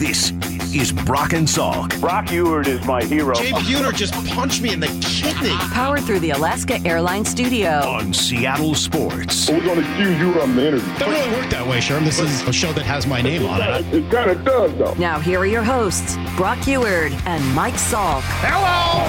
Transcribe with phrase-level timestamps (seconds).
[0.00, 0.32] This
[0.74, 3.34] is Brock and Salk Brock Huard is my hero.
[3.34, 5.54] Jay Buhner just punched me in the kidney.
[5.74, 7.68] Powered through the Alaska Airlines Studio.
[7.86, 9.50] on Seattle Sports.
[9.50, 10.88] We're going to accuse you on the interview.
[10.98, 12.06] Doesn't really work that way, Sherm.
[12.06, 13.94] This is a show that has my name on it.
[13.94, 14.94] It kind of does, though.
[14.94, 18.22] Now, here are your hosts, Brock Huard and Mike Salk.
[18.40, 19.04] Hello.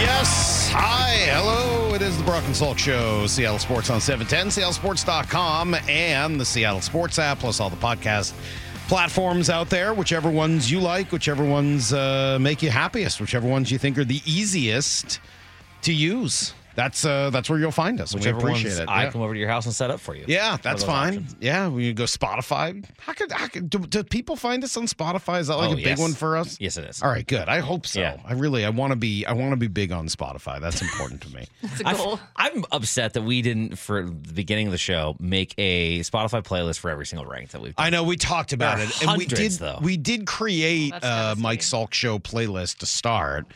[0.00, 0.70] Yes.
[0.72, 1.10] Hi.
[1.34, 1.92] Hello.
[1.94, 3.26] It is the Brock and Salk Show.
[3.26, 8.32] Seattle Sports on 710, seattlesports.com, and the Seattle Sports app, plus all the podcast
[8.88, 9.94] platforms out there.
[9.94, 14.04] Whichever ones you like, whichever ones uh, make you happiest, whichever ones you think are
[14.04, 15.20] the easiest
[15.82, 16.54] to use.
[16.78, 18.12] That's uh, that's where you'll find us.
[18.12, 18.88] and Whichever we appreciate ones it.
[18.88, 19.10] I Yeah.
[19.10, 20.24] come over to your house and set up for you.
[20.28, 21.08] Yeah, that's fine.
[21.18, 21.36] options.
[21.40, 22.84] Yeah, we go Spotify.
[23.00, 25.40] How could, how could do, do people find us on Spotify?
[25.40, 26.56] Is that like Oh, a big one for us?
[26.60, 27.02] Yes, it is.
[27.02, 27.48] All right, good.
[27.48, 27.98] I hope so.
[27.98, 28.18] Yeah.
[28.24, 30.60] I really, I want to be, I want to be big on Spotify.
[30.60, 31.46] That's important to me.
[31.62, 32.20] It's a I've- goal.
[32.36, 36.78] I'm upset that we didn't, for the beginning of the show, make a Spotify playlist
[36.78, 37.86] for every single rank that we've done.
[37.86, 39.78] I know we talked about There it, and we did, hundreds, though.
[39.82, 41.58] we did create That's uh, Mike.
[41.60, 43.46] Salk show playlist to start,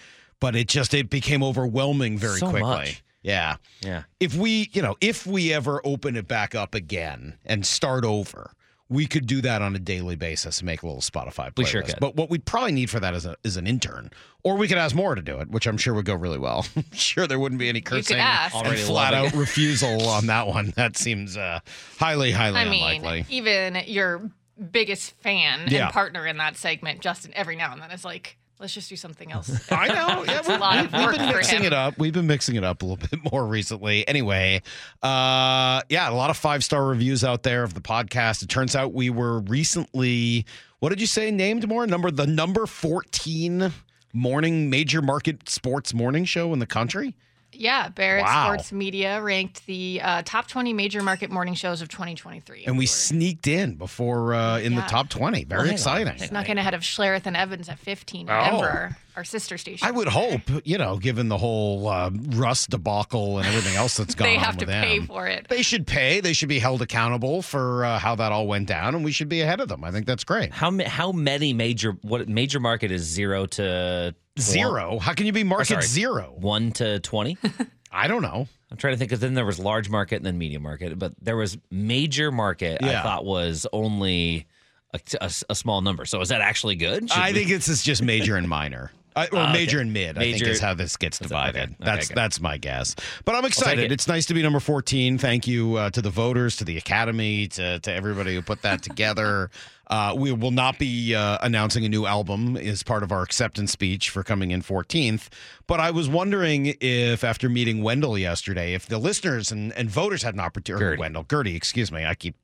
[0.41, 2.69] but it just it became overwhelming very So quickly.
[2.69, 3.03] much.
[3.23, 3.57] Yeah.
[3.83, 4.03] Yeah.
[4.21, 8.53] if we, you know, if we ever open it back up again and start over,
[8.89, 11.57] we could do that on a daily basis and make a little Spotify playlist.
[11.59, 11.95] We sure could.
[11.99, 14.11] But what we'd probably need for that is, a, is an intern,
[14.43, 16.67] or we could ask Maura to do it, which I'm sure would go really well.
[16.77, 18.55] I'm sure there wouldn't be any cursing ask.
[18.55, 20.75] and flat out refusal on that one.
[20.77, 21.61] That seems uh,
[21.99, 23.25] highly, highly I mean, unlikely.
[23.31, 24.31] even your
[24.71, 25.85] biggest fan Yeah.
[25.85, 28.97] and partner in that segment, Justin, every now and then is like, let's just do
[28.97, 29.71] something else.
[29.71, 30.25] I know.
[30.25, 31.99] Yeah, a we've been mixing it up.
[31.99, 34.07] We've been mixing it up a little bit more recently.
[34.07, 34.63] Anyway,
[35.03, 38.43] uh, yeah, a lot of five star reviews out there of the podcast.
[38.43, 40.47] It turns out we were recently,
[40.81, 41.87] what did you say, named more?
[41.87, 43.73] Number the number fourteen
[44.13, 47.15] morning major market sports morning show in the country.
[47.63, 48.47] Yeah, Barrett Wow.
[48.49, 52.65] Sports Media ranked the uh, top 20 major market morning shows of 2023.
[52.67, 55.45] And we were sneaked in before uh, in the top twenty.
[55.45, 55.75] Very Well, hang on.
[55.75, 56.19] exciting.
[56.19, 58.45] snuck in ahead of Schlereth and Evans at 15 in Oh.
[58.45, 59.87] Denver, our, our sister station.
[59.87, 64.15] I would hope, you know, given the whole uh, Russ debacle and everything else that's
[64.17, 65.07] gone They on have to with pay them.
[65.07, 65.47] for it.
[65.49, 66.19] They should pay.
[66.21, 69.29] They should be held accountable for uh, how that all went down, and we should
[69.29, 69.85] be ahead of them.
[69.85, 70.53] I think that's great.
[70.53, 74.99] How how many major what major market is zero to Zero?
[74.99, 75.83] How can you be market sorry.
[75.83, 76.33] zero?
[76.37, 77.37] one to twenty?
[77.93, 78.49] I don't know.
[78.71, 79.11] I'm trying to think.
[79.11, 82.79] Because then there was large market and then medium market, but there was major market.
[82.83, 83.01] Yeah.
[83.01, 84.47] I thought was only
[84.95, 86.05] a, a- a small number.
[86.07, 87.11] So is that actually good?
[87.11, 88.91] Should I we- think this is just major and minor.
[89.15, 89.53] Uh, or Ah, okay.
[89.53, 91.65] major and mid, I think is how this gets divided.
[91.65, 91.75] okay.
[91.75, 92.97] Okay, That's that's my guess.
[93.27, 93.85] But I'm excited.
[93.85, 93.93] it.
[93.93, 95.19] It's nice to be number 14.
[95.19, 98.81] Thank you uh, to the voters, to the academy, to to everybody who put that
[98.89, 99.51] together.
[99.89, 103.73] Uh, we will not be uh, announcing a new album as part of our acceptance
[103.73, 105.29] speech for coming in 14th.
[105.67, 110.23] But I was wondering if, after meeting Wendell yesterday, if the listeners and, and voters
[110.23, 110.85] had an opportunity.
[110.85, 111.01] Gertie.
[111.01, 112.07] Wendell, Gertie, excuse me.
[112.07, 112.37] I keep,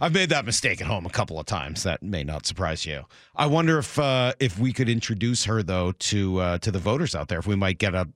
[0.00, 1.82] I've made that mistake at home a couple of times.
[1.82, 3.04] That may not surprise you.
[3.36, 7.14] I wonder if uh, if we could introduce her though to uh, to the voters
[7.14, 7.38] out there.
[7.38, 8.08] If we might get a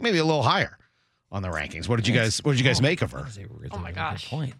[0.00, 0.78] maybe a little higher
[1.32, 1.88] on the rankings.
[1.88, 3.22] What did you guys What did you guys make of her?
[3.22, 4.28] That is a really, Oh my gosh.
[4.28, 4.54] Point.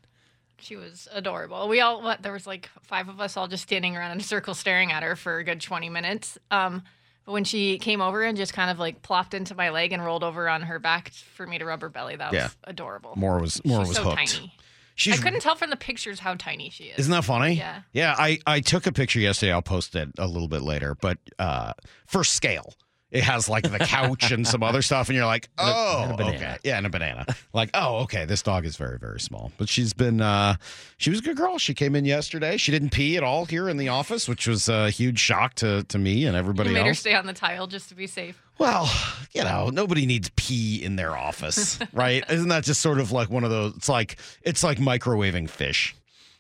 [0.59, 1.69] She was adorable.
[1.69, 4.22] We all what there was like five of us all just standing around in a
[4.22, 6.39] circle staring at her for a good 20 minutes.
[6.50, 6.83] Um
[7.25, 10.05] but when she came over and just kind of like plopped into my leg and
[10.05, 12.49] rolled over on her back for me to rub her belly, that was Yeah.
[12.65, 13.15] adorable.
[13.16, 14.16] More was more She's was so hooked.
[14.16, 14.55] tiny.
[14.95, 17.00] She's I couldn't tell from the pictures how tiny she is.
[17.00, 17.53] Isn't that funny?
[17.55, 17.83] Yeah.
[17.93, 19.53] Yeah, I, I took a picture yesterday.
[19.53, 21.75] I'll post it a little bit later, but uh,
[22.06, 22.72] for scale.
[23.16, 26.16] It has like the couch and some other stuff, and you're like, oh, and a
[26.16, 26.37] banana.
[26.37, 26.56] okay.
[26.65, 27.25] Yeah, and a banana.
[27.54, 29.53] Like, oh, okay, this dog is very, very small.
[29.56, 30.56] But she's been, uh,
[30.99, 31.56] she was a good girl.
[31.59, 32.59] She came in yesterday.
[32.59, 35.84] She didn't pee at all here in the office, which was a huge shock to,
[35.84, 38.41] to me and everybody you made her stay on the tile just to be safe.
[38.59, 38.91] Well,
[39.33, 42.22] you know, nobody needs pee in their office, right?
[42.31, 43.75] Isn't that just sort of like one of those?
[43.77, 45.94] It's like it's like microwaving fish.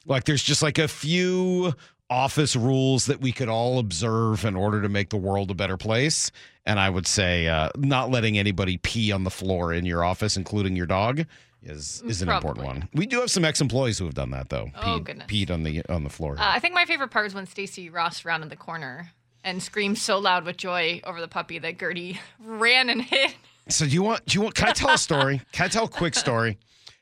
[0.06, 1.74] Like there's just like a few
[2.08, 5.76] office rules that we could all observe in order to make the world a better
[5.76, 6.30] place.
[6.64, 10.36] And I would say uh, not letting anybody pee on the floor in your office,
[10.36, 11.24] including your dog,
[11.62, 12.88] is is an important one.
[12.94, 14.70] We do have some ex-employees who have done that though.
[14.76, 15.26] Oh, peed, goodness.
[15.26, 16.34] peed on the on the floor.
[16.38, 19.10] Uh, I think my favorite part was when Stacy Ross rounded the corner
[19.42, 23.34] and screamed so loud with joy over the puppy that Gertie ran and hid.
[23.68, 24.24] So do you want?
[24.26, 24.54] Do you want?
[24.54, 25.40] Can I tell a story?
[25.52, 26.58] Can I tell a quick story?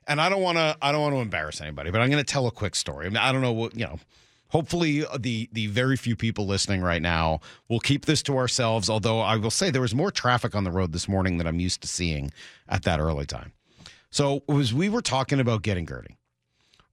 [0.06, 0.76] And I don't want to.
[0.80, 3.06] I don't want to embarrass anybody, but I'm going to tell a quick story.
[3.06, 3.98] I mean, I don't know what you know.
[4.54, 8.88] Hopefully, uh, the the very few people listening right now will keep this to ourselves.
[8.88, 11.58] Although I will say there was more traffic on the road this morning than I'm
[11.58, 12.30] used to seeing
[12.68, 13.52] at that early time.
[14.10, 16.18] So as we were talking about getting Gertie,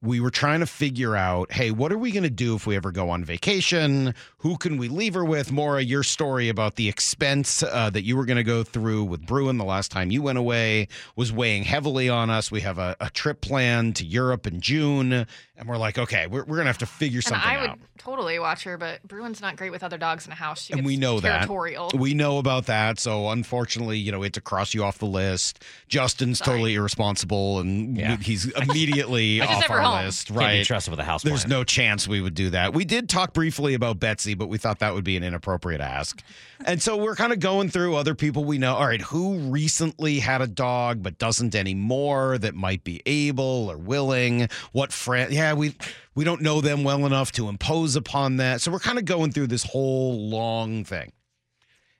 [0.02, 2.74] we were trying to figure out, hey, what are we going to do if we
[2.74, 4.14] ever go on vacation?
[4.38, 5.52] Who can we leave her with?
[5.52, 9.24] Maura, your story about the expense uh, that you were going to go through with
[9.24, 12.50] Bruin the last time you went away was weighing heavily on us.
[12.50, 16.40] We have a, a trip planned to Europe in June, and we're like, okay, we're,
[16.44, 17.56] we're going to have to figure And something out.
[17.58, 17.78] I would out.
[17.98, 20.62] totally watch her, but Bruin's not great with other dogs in a house.
[20.62, 21.28] She And we know that.
[21.38, 21.92] territorial.
[21.96, 22.98] We know about that.
[22.98, 25.62] So unfortunately, you know, we had to cross you off the list.
[25.86, 26.56] Justin's Sorry.
[26.56, 28.16] totally irresponsible and Yeah.
[28.16, 30.28] he's immediately I just off never our list.
[30.28, 31.22] Can't be trusted with a house.
[31.22, 31.50] There's plant.
[31.50, 32.74] no chance we would do that.
[32.74, 36.22] We did talk briefly about Betsy, but we thought that would be an inappropriate ask.
[36.64, 38.74] And so we're kind of going through other people we know.
[38.74, 43.76] All right, who recently had a dog but doesn't anymore that might be able or
[43.76, 44.48] willing?
[44.72, 45.32] What friend?
[45.32, 45.74] Yeah, we
[46.14, 48.60] we don't know them well enough to impose upon that.
[48.60, 51.12] So we're kind of going through this whole long thing.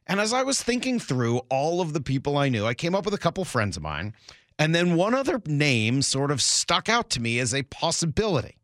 [0.07, 3.05] And as I was thinking through all of the people I knew, I came up
[3.05, 4.15] with a couple friends of mine.
[4.63, 8.57] And then one other name sort of stuck out to me as a possibility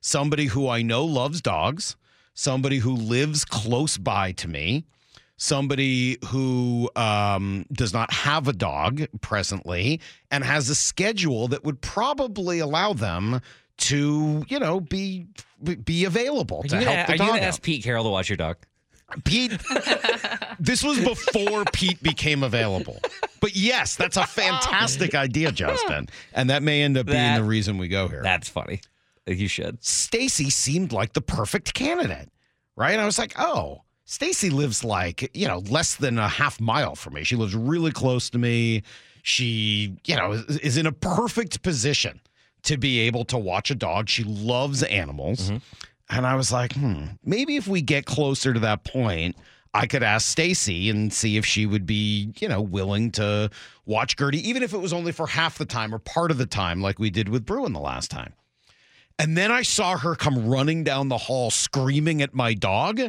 [0.00, 1.96] somebody who I know loves dogs,
[2.34, 4.84] somebody who lives close by to me,
[5.38, 10.00] somebody who um, does not have a dog presently
[10.30, 13.40] and has a schedule that would probably allow them
[13.78, 15.26] to, you know, be
[15.84, 17.28] be available Are to you help gonna, the are you dog.
[17.28, 17.48] gonna out.
[17.48, 18.56] ask Pete Carroll to watch your dog?
[19.24, 19.58] Pete,
[20.60, 23.00] this was before Pete became available.
[23.40, 25.18] But yes, that's a fantastic oh.
[25.18, 26.08] idea, Justin.
[26.34, 28.22] And that may end up being That- the reason we go here.
[28.22, 28.80] That's funny.
[29.26, 29.82] You should.
[29.84, 32.30] Stacy seemed like the perfect candidate,
[32.76, 32.98] right?
[32.98, 37.14] I was like, oh, Stacy lives like, you know, less than a half mile from
[37.14, 37.24] me.
[37.24, 38.82] She lives really close to me.
[39.22, 42.20] She, you know, is, is in a perfect position
[42.62, 44.08] to be able to watch a dog.
[44.08, 45.50] She loves animals.
[45.50, 45.56] Mm-hmm.
[46.10, 49.36] And I was like, hmm, maybe if we get closer to that point,
[49.74, 53.50] I could ask Stacy and see if she would be, you know, willing to
[53.84, 56.46] watch Gertie, even if it was only for half the time or part of the
[56.46, 58.32] time, like we did with Bruin the last time.
[59.18, 63.00] And then I saw her come running down the hall screaming at my dog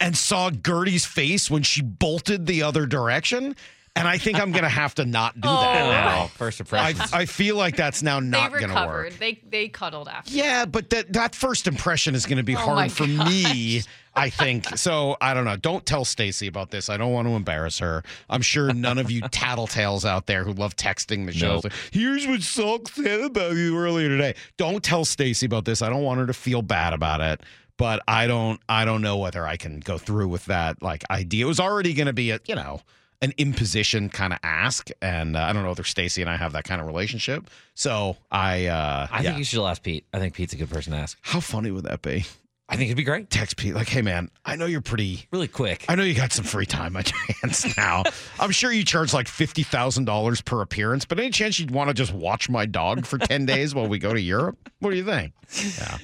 [0.00, 3.56] and saw Gertie's face when she bolted the other direction.
[3.96, 5.90] And I think I'm going to have to not do oh, that Oh.
[5.90, 6.26] now.
[6.26, 7.12] First I, impressions.
[7.12, 9.04] I feel like that's now they not going to recovered.
[9.04, 9.18] work.
[9.18, 10.32] They they cuddled after.
[10.32, 13.82] Yeah, but that that first impression is going to be Oh my hard for me.
[14.16, 15.16] I think so.
[15.20, 15.56] I don't know.
[15.56, 16.88] Don't tell Stacy about this.
[16.88, 18.02] I don't want to embarrass her.
[18.30, 21.60] I'm sure none of you tattletales out there who love texting the show.
[21.62, 21.72] Nope.
[21.92, 24.34] Here's what Salk said about you earlier today.
[24.56, 25.82] Don't tell Stacy about this.
[25.82, 27.42] I don't want her to feel bad about it.
[27.76, 28.60] But I don't.
[28.68, 31.44] I don't know whether I can go through with that like idea.
[31.44, 32.80] It was already going to be a you know
[33.24, 36.52] an imposition kind of ask, and uh, I don't know whether Stacy and I have
[36.52, 37.48] that kind of relationship.
[37.74, 38.66] So I.
[38.66, 39.22] uh I yeah.
[39.22, 40.04] think you should ask Pete.
[40.12, 41.18] I think Pete's a good person to ask.
[41.22, 42.24] How funny would that be?
[42.68, 43.28] I think it'd be great.
[43.28, 45.26] Text Pete like, "Hey man, I know you're pretty.
[45.30, 45.84] Really quick.
[45.88, 47.02] I know you got some free time your
[47.42, 48.04] hands now.
[48.40, 51.88] I'm sure you charge like fifty thousand dollars per appearance, but any chance you'd want
[51.88, 54.56] to just watch my dog for ten days while we go to Europe?
[54.80, 55.32] What do you think?
[55.78, 55.98] Yeah.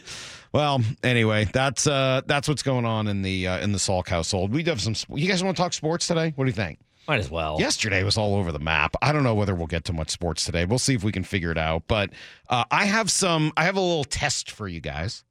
[0.52, 4.52] Well, anyway, that's uh that's what's going on in the uh, in the Salk household.
[4.52, 4.94] We have some.
[5.16, 6.32] You guys want to talk sports today?
[6.36, 6.78] What do you think?
[7.10, 7.56] Might as well.
[7.58, 8.94] Yesterday was all over the map.
[9.02, 10.64] I don't know whether we'll get to much sports today.
[10.64, 11.82] We'll see if we can figure it out.
[11.88, 12.10] But
[12.48, 13.52] uh, I have some.
[13.56, 15.24] I have a little test for you guys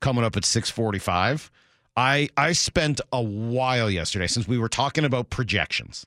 [0.00, 1.50] coming up at six forty-five.
[1.96, 6.04] I I spent a while yesterday since we were talking about projections.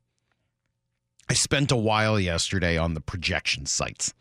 [1.28, 4.14] I spent a while yesterday on the projection sites.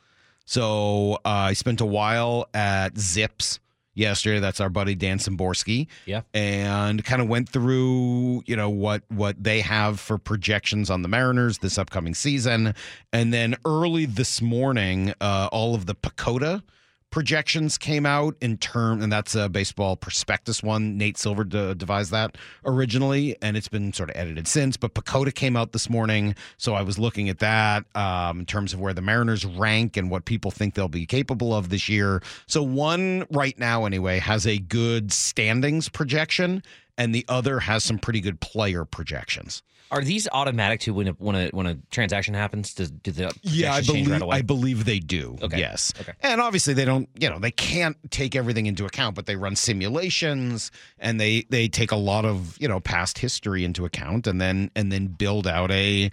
[0.47, 3.61] So uh, I spent a while at Zips
[3.97, 4.39] yesterday.
[4.39, 6.21] That's our buddy Dan Szymborski Yeah.
[6.33, 11.09] and kind of went through you know what what they have for projections on the
[11.09, 12.75] Mariners this upcoming season,
[13.13, 16.63] and then early this morning, uh, all of the PECOTA
[17.11, 20.99] projections came out in term, and that's a baseball prospectus one.
[20.99, 24.77] Nate Silver de- devised that originally, and it's been sort of edited since.
[24.77, 28.73] But PECOTA came out this morning, so I was looking at that um, in terms
[28.73, 32.23] of where the Mariners rank and what people think they'll be capable of this year.
[32.47, 36.63] So one right now, anyway, has a good standings projection,
[36.99, 39.63] and the other has some pretty good player projections.
[39.91, 42.75] Are these automatic too when a, when a when a transaction happens?
[42.75, 44.37] Does do the Yeah, I believe right away?
[44.39, 45.37] I believe they do.
[45.43, 45.59] Okay.
[45.59, 45.93] Yes.
[46.01, 46.13] Okay.
[46.23, 49.57] And obviously they don't, you know, they can't take everything into account, but they run
[49.57, 54.41] simulations and they they take a lot of, you know, past history into account and
[54.41, 56.11] then and then build out a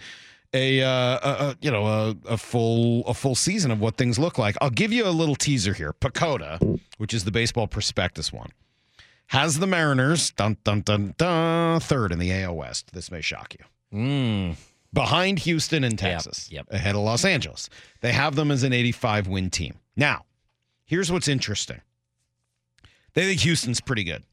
[0.53, 4.37] a, uh, a you know a, a full a full season of what things look
[4.37, 4.55] like.
[4.61, 5.93] I'll give you a little teaser here.
[5.93, 8.51] PECOTA, which is the baseball prospectus one,
[9.27, 12.91] has the Mariners dun dun dun dun third in the AL West.
[12.93, 13.65] This may shock you
[13.97, 14.55] Mm.
[14.91, 16.67] behind Houston and Texas, yep.
[16.71, 17.69] ahead of Los Angeles.
[18.01, 19.75] They have them as an 85 win team.
[19.95, 20.25] Now,
[20.85, 21.81] here's what's interesting.
[23.13, 24.23] They think Houston's pretty good.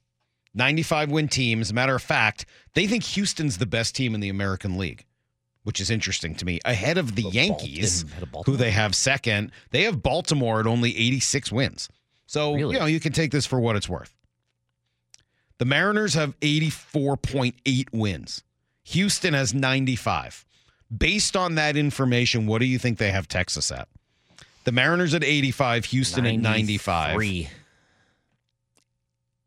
[0.54, 1.60] 95 win team.
[1.60, 5.04] As a matter of fact, they think Houston's the best team in the American League,
[5.64, 6.58] which is interesting to me.
[6.64, 8.04] Ahead of the Yankees,
[8.34, 9.52] of who they have second.
[9.70, 11.88] They have Baltimore at only 86 wins.
[12.26, 12.74] So, Really?
[12.74, 14.14] you know, you can take this for what it's worth.
[15.60, 18.42] The Mariners have 84.8 wins.
[18.84, 20.46] Houston has 95.
[20.96, 23.86] Based on that information, what do you think they have Texas at?
[24.64, 27.50] The Mariners at 85, Houston at 95, 93.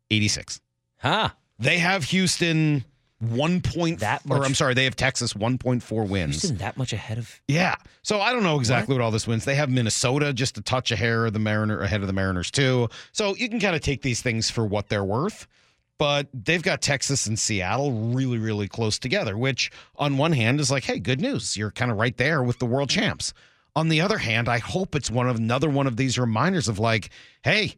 [0.08, 0.60] 86.
[0.98, 1.30] Huh.
[1.58, 2.84] They have Houston
[3.18, 6.42] 1 point That much, or I'm sorry, they have Texas 1.4 wins.
[6.42, 7.40] Houston that much ahead of.
[7.48, 7.74] Yeah.
[8.04, 9.02] So I don't know exactly what?
[9.02, 9.44] all this wins.
[9.44, 12.52] They have Minnesota just a touch a hair of the Mariner ahead of the Mariners
[12.52, 12.88] too.
[13.10, 15.48] So you can kind of take these things for what they're worth.
[15.98, 20.70] But they've got Texas and Seattle really, really close together, which on one hand is
[20.70, 21.56] like, hey, good news.
[21.56, 23.32] You're kind of right there with the world champs.
[23.76, 26.78] On the other hand, I hope it's one of another one of these reminders of
[26.78, 27.10] like,
[27.42, 27.76] hey,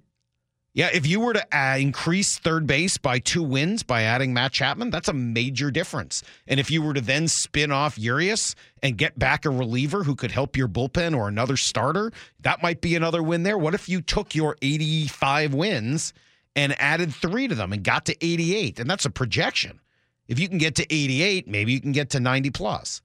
[0.76, 4.52] yeah, if you were to uh, increase third base by two wins by adding Matt
[4.52, 6.22] Chapman, that's a major difference.
[6.46, 10.14] And if you were to then spin off Urias and get back a reliever who
[10.14, 13.56] could help your bullpen or another starter, that might be another win there.
[13.56, 16.12] What if you took your 85 wins
[16.56, 18.80] and added three to them and got to 88?
[18.80, 19.80] And that's a projection.
[20.26, 23.02] If you can get to 88, maybe you can get to 90 plus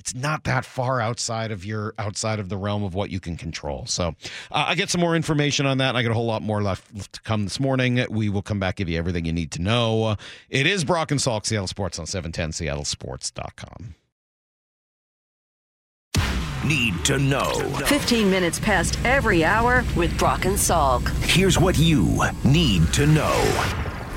[0.00, 3.36] it's not that far outside of your outside of the realm of what you can
[3.36, 3.84] control.
[3.86, 4.14] So
[4.50, 5.90] uh, I get some more information on that.
[5.90, 8.04] And I got a whole lot more left to come this morning.
[8.08, 10.16] We will come back give you everything you need to know.
[10.48, 13.94] It is Brock and Salk, Seattle Sports on 710 seattlesports.com.
[16.64, 17.52] Need to know.
[17.86, 21.08] 15 minutes past every hour with Brock and Salk.
[21.24, 23.32] Here's what you need to know.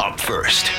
[0.02, 0.70] Up first.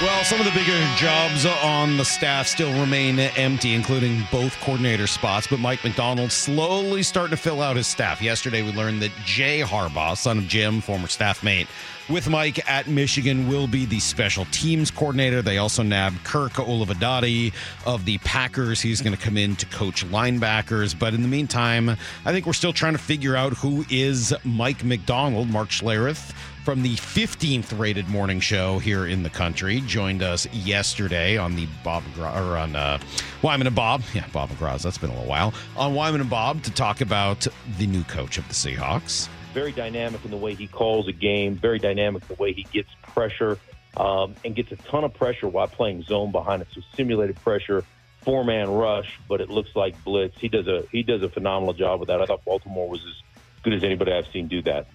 [0.00, 5.06] Well, some of the bigger jobs on the staff still remain empty, including both coordinator
[5.06, 5.46] spots.
[5.46, 8.20] But Mike Macdonald slowly starting to fill out his staff.
[8.20, 11.68] Yesterday, we learned that Jay Harbaugh, son of Jim, former staff mate
[12.08, 15.42] with Mike at Michigan, will be the special teams coordinator.
[15.42, 17.52] They also nabbed Kirk Olivadotti
[17.86, 18.80] of the Packers.
[18.80, 20.98] He's going to come in to coach linebackers.
[20.98, 24.84] But in the meantime, I think we're still trying to figure out who is Mike
[24.84, 25.48] Macdonald.
[25.48, 26.32] Mark Schlereth
[26.64, 31.66] from the 15th rated morning show here in the country joined us yesterday on the
[31.82, 32.98] Bob or on uh,
[33.42, 34.02] Wyman and Bob.
[34.14, 34.82] Yeah, Bob McGraw's.
[34.82, 35.54] That's been a little while.
[35.76, 37.46] On Wyman and Bob to talk about
[37.78, 39.28] the new coach of the Seahawks.
[39.52, 42.64] Very dynamic in the way he calls a game, very dynamic in the way he
[42.64, 43.58] gets pressure
[43.96, 46.68] um, and gets a ton of pressure while playing zone behind it.
[46.72, 47.84] So simulated pressure,
[48.22, 50.38] four man rush, but it looks like blitz.
[50.38, 52.20] He does a he does a phenomenal job with that.
[52.20, 54.86] I thought Baltimore was as good as anybody I've seen do that.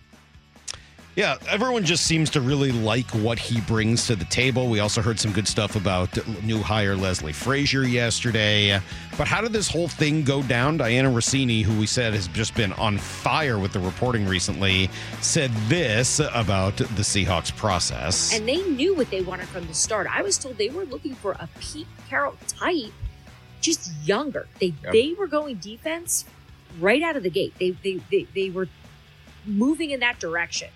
[1.17, 4.69] Yeah, everyone just seems to really like what he brings to the table.
[4.69, 8.79] We also heard some good stuff about new hire Leslie Frazier yesterday.
[9.17, 10.77] But how did this whole thing go down?
[10.77, 15.49] Dianna Russini, who we said has just been on fire with the reporting recently, said
[15.67, 18.31] this about the Seahawks process.
[18.37, 20.05] And they knew what they wanted from the start.
[20.07, 22.93] I was told they were looking for a Pete Carroll type,
[23.59, 24.47] just younger.
[24.59, 26.25] They they were going defense
[26.79, 27.55] right out of the gate.
[27.59, 28.67] They they they, they were
[29.47, 30.69] moving in that direction.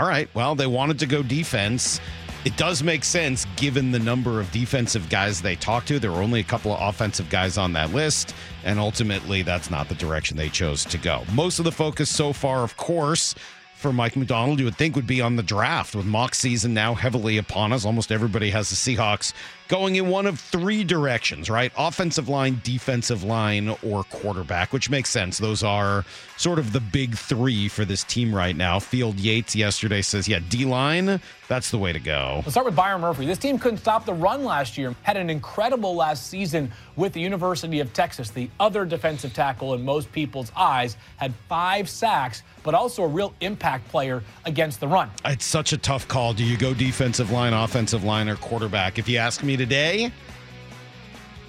[0.00, 0.30] All right.
[0.32, 2.00] Well, they wanted to go defense.
[2.46, 5.98] It does make sense given the number of defensive guys they talked to.
[5.98, 9.90] There were only a couple of offensive guys on that list, and ultimately, that's not
[9.90, 11.24] the direction they chose to go.
[11.34, 13.34] Most of the focus so far, of course,
[13.74, 16.94] for Mike Macdonald, you would think would be on the draft with mock season now
[16.94, 17.84] heavily upon us.
[17.84, 19.34] Almost everybody has the Seahawks
[19.70, 21.72] going in one of three directions, right?
[21.78, 25.38] Offensive line, defensive line, or quarterback, which makes sense.
[25.38, 26.04] Those are
[26.36, 28.80] sort of the big three for this team right now.
[28.80, 32.36] Field Yates yesterday says, yeah, D line, that's the way to go.
[32.38, 33.26] Let's start with Byron Murphy.
[33.26, 34.94] This team couldn't stop the run last year.
[35.02, 38.30] Had an incredible last season with the University of Texas.
[38.30, 43.34] The other defensive tackle in most people's eyes had five sacks, but also a real
[43.40, 45.10] impact player against the run.
[45.24, 46.34] It's such a tough call.
[46.34, 48.98] Do you go defensive line, offensive line, or quarterback?
[48.98, 50.10] If you ask me today,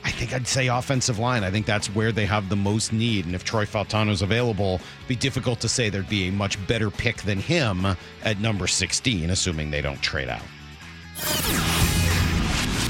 [0.03, 1.46] I think I'd say offensive line.
[1.46, 3.25] I think that's where they have the most need.
[3.25, 6.91] And if Troy Fautanu's available, it'd be difficult to say there'd be a much better
[6.91, 7.86] pick than him
[8.25, 10.41] at number 16, assuming they don't trade out.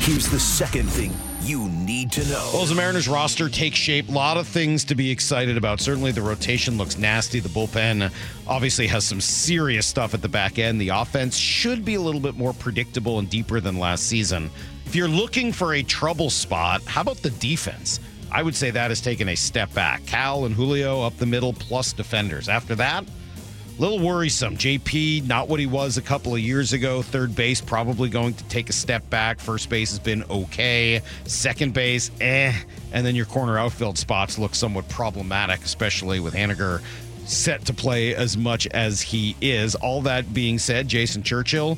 [0.02, 1.14] Here's the second thing
[1.44, 2.50] you need to know.
[2.54, 5.80] Well, as the Mariners roster takes shape, a lot of things to be excited about.
[5.80, 7.40] Certainly, the rotation looks nasty.
[7.40, 8.12] The bullpen
[8.48, 10.82] obviously has some serious stuff at the back end.
[10.82, 14.50] The offense should be a little bit more predictable and deeper than last season.
[14.92, 18.02] If you're looking for a trouble spot, how about the defense?
[18.30, 20.06] I would say that has taken a step back.
[20.06, 22.50] Cal and Julio up the middle, plus defenders.
[22.50, 24.58] After that, a little worrisome.
[24.58, 27.02] JP, not what he was a couple of years ago.
[27.02, 29.40] Third base, probably going to take a step back.
[29.40, 31.00] First base has been okay.
[31.24, 32.52] Second base, eh.
[32.92, 36.82] And then your corner outfield spots look somewhat problematic, especially with Haniger
[37.26, 39.76] set to play as much as he is.
[39.76, 41.78] All that being said, Jason Churchill,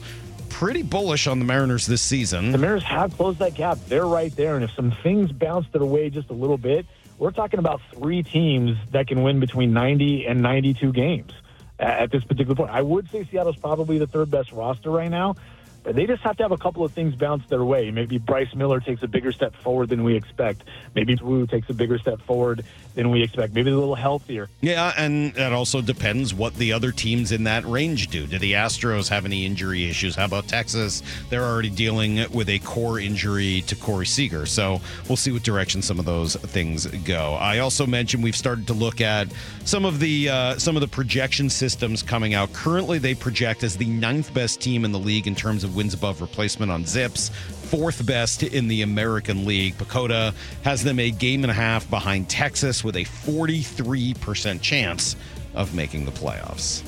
[0.53, 2.51] pretty bullish on the Mariners this season.
[2.51, 3.79] The Mariners have closed that gap.
[3.87, 4.55] They're right there.
[4.55, 6.85] And if some things bounce their way just a little bit,
[7.17, 11.33] we're talking about three teams that can win between 90 and 92 games.
[11.79, 12.69] at, at this particular point.
[12.71, 15.35] I would say Seattle's probably the third best roster right now.
[15.83, 17.91] They just have to have a couple of things bounce their way.
[17.91, 20.63] Maybe Bryce Miller takes a bigger step forward than we expect.
[20.95, 22.63] Maybe Woo takes a bigger step forward
[22.95, 23.53] than we expect.
[23.53, 24.49] Maybe they're a little healthier.
[24.61, 28.27] Yeah, and that also depends what the other teams in that range do.
[28.27, 30.15] Do the Astros have any injury issues?
[30.15, 31.01] How about Texas?
[31.29, 34.45] They're already dealing with a core injury to Corey Seager.
[34.45, 37.33] So we'll see what direction some of those things go.
[37.33, 39.27] I also mentioned we've started to look at
[39.65, 42.53] some of the uh, some of the projection systems coming out.
[42.53, 45.93] Currently, they project as the ninth best team in the league in terms of wins
[45.93, 47.31] above replacement on Zips
[47.73, 49.75] fourth best in the American League.
[49.79, 55.15] PECOTA has them a game and a half behind Texas with a 43% chance
[55.55, 56.83] of making the playoffs.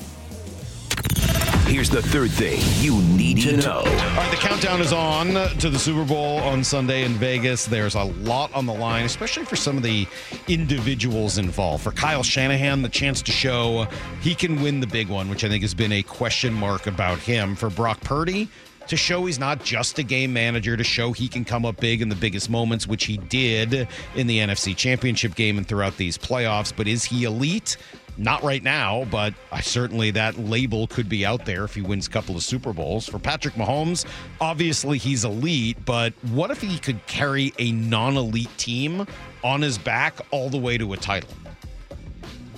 [1.66, 3.78] Here's the third thing you need to know.
[3.78, 7.66] All right, the countdown is on to the Super Bowl on Sunday in Vegas.
[7.66, 10.06] There's a lot on the line, especially for some of the
[10.46, 11.82] individuals involved.
[11.82, 13.88] For Kyle Shanahan, the chance to show
[14.20, 17.18] he can win the big one, which I think has been a question mark about
[17.18, 17.56] him.
[17.56, 18.48] For Brock Purdy,
[18.88, 22.02] to show he's not just a game manager, to show he can come up big
[22.02, 26.16] in the biggest moments, which he did in the NFC Championship game and throughout these
[26.18, 26.72] playoffs.
[26.74, 27.76] But is he elite?
[28.18, 32.06] Not right now, but I certainly that label could be out there if he wins
[32.06, 33.06] a couple of Super Bowls.
[33.06, 34.06] For Patrick Mahomes,
[34.40, 39.06] obviously he's elite, but what if he could carry a non elite team
[39.44, 41.28] on his back all the way to a title?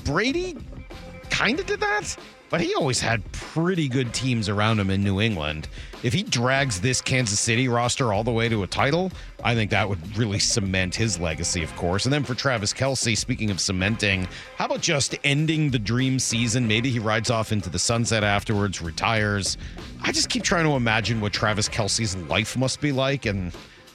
[0.04, 0.56] Brady
[1.28, 2.16] kind of did that,
[2.50, 5.68] but he always had pretty good teams around him in New England.
[6.02, 9.10] If he drags this Kansas City roster all the way to a title,
[9.42, 12.06] I think that would really cement his legacy, of course.
[12.06, 16.66] And then for Travis Kelce, speaking of cementing, how about just ending the dream season?
[16.66, 19.58] Maybe he rides off into the sunset afterwards, retires.
[20.02, 23.52] I just keep trying to imagine what Travis Kelce's life must be like, and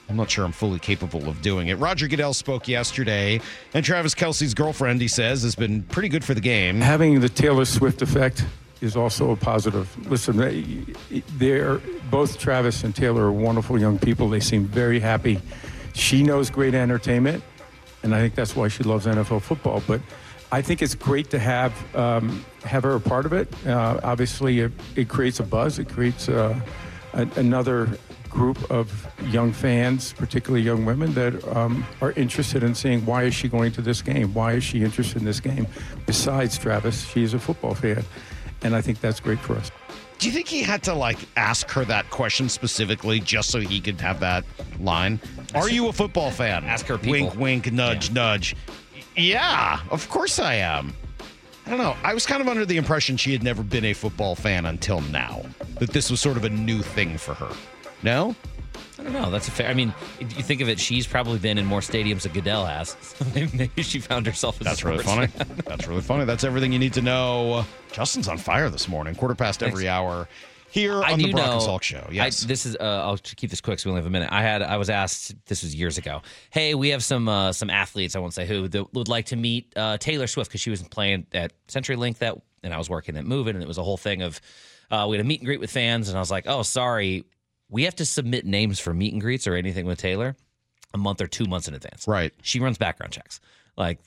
[0.08, 1.74] I'm not sure I'm fully capable of doing it.
[1.74, 3.40] Roger Goodell spoke yesterday,
[3.72, 6.80] and Travis Kelce's girlfriend, he says, has been pretty good for the game.
[6.80, 8.44] Having the Taylor Swift effect
[8.80, 9.88] is also a positive.
[10.10, 10.84] Listen, they,
[11.38, 11.78] they're
[12.10, 14.28] both Travis and Taylor are wonderful young people.
[14.28, 15.40] They seem very happy.
[15.94, 17.42] She knows great entertainment,
[18.02, 19.82] and I think that's why she loves NFL football.
[19.86, 20.00] But
[20.52, 23.48] I think it's great to have um, have her a part of it.
[23.66, 25.78] Uh, obviously, it, it, creates a buzz.
[25.78, 26.60] It creates uh,
[27.12, 27.88] another
[28.34, 33.34] group of young fans, particularly young women, that um, are interested in seeing why is
[33.34, 34.34] she going to this game?
[34.34, 35.66] Why is she interested in this game?
[36.04, 38.04] Besides Travis, she is a football fan
[38.64, 39.70] and I think that's great for us.
[40.18, 43.80] Do you think he had to like ask her that question specifically just so he
[43.80, 44.44] could have that
[44.80, 45.20] line?
[45.54, 46.64] Are you a football fan?
[46.64, 47.28] Ask her people.
[47.28, 48.14] Wink, wink, nudge, yeah.
[48.14, 48.56] nudge.
[49.16, 50.94] Yeah, of course I am.
[51.66, 51.96] I don't know.
[52.02, 55.00] I was kind of under the impression she had never been a football fan until
[55.02, 55.42] now.
[55.78, 57.50] That this was sort of a new thing for her.
[58.04, 58.36] No?
[58.98, 59.30] I don't know.
[59.30, 59.68] That's a fair.
[59.68, 62.66] I mean, if you think of it, she's probably been in more stadiums than Goodell
[62.66, 62.96] has.
[63.14, 64.58] So maybe she found herself.
[64.58, 65.26] That's really funny.
[65.66, 66.24] That's really funny.
[66.24, 67.64] That's everything you need to know.
[67.92, 69.14] Justin's on fire this morning.
[69.14, 69.72] Quarter past Thanks.
[69.72, 70.28] every hour
[70.70, 72.06] here I on the Brock know, and Salk show.
[72.10, 72.76] Yes, I, this is.
[72.76, 74.28] Uh, I'll keep this quick, so we only have a minute.
[74.32, 74.60] I had.
[74.60, 75.34] I was asked.
[75.46, 76.22] This was years ago.
[76.50, 78.16] Hey, we have some uh, some athletes.
[78.16, 80.82] I won't say who that would like to meet uh, Taylor Swift because she was
[80.82, 83.96] playing at CenturyLink that, and I was working at Moving, and it was a whole
[83.96, 84.40] thing of.
[84.90, 87.24] Uh, we had a meet and greet with fans, and I was like, "Oh, sorry,
[87.68, 90.36] we have to submit names for meet and greets or anything with Taylor
[90.92, 92.06] a month or two months in advance.
[92.06, 92.32] Right.
[92.42, 93.40] She runs background checks.
[93.76, 93.98] Like,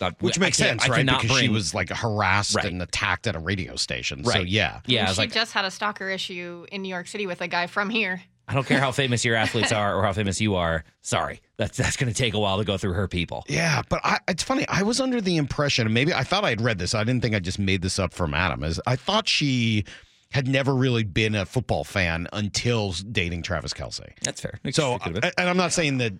[0.00, 1.06] uh, which makes sense, right?
[1.06, 2.66] Because bring, she was like harassed right.
[2.66, 4.22] and attacked at a radio station.
[4.22, 4.34] Right.
[4.34, 5.06] So yeah, yeah.
[5.06, 7.88] she like, just had a stalker issue in New York City with a guy from
[7.88, 8.22] here.
[8.48, 10.84] I don't care how famous your athletes are or how famous you are.
[11.00, 13.44] Sorry, that's that's going to take a while to go through her people.
[13.48, 14.66] Yeah, but I, it's funny.
[14.68, 16.94] I was under the impression, maybe I thought I had read this.
[16.94, 18.64] I didn't think I just made this up from Adam.
[18.64, 19.84] Is I thought she
[20.32, 24.10] had never really been a football fan until dating Travis Kelce.
[24.22, 24.58] That's fair.
[24.70, 26.14] So, and I'm not saying that.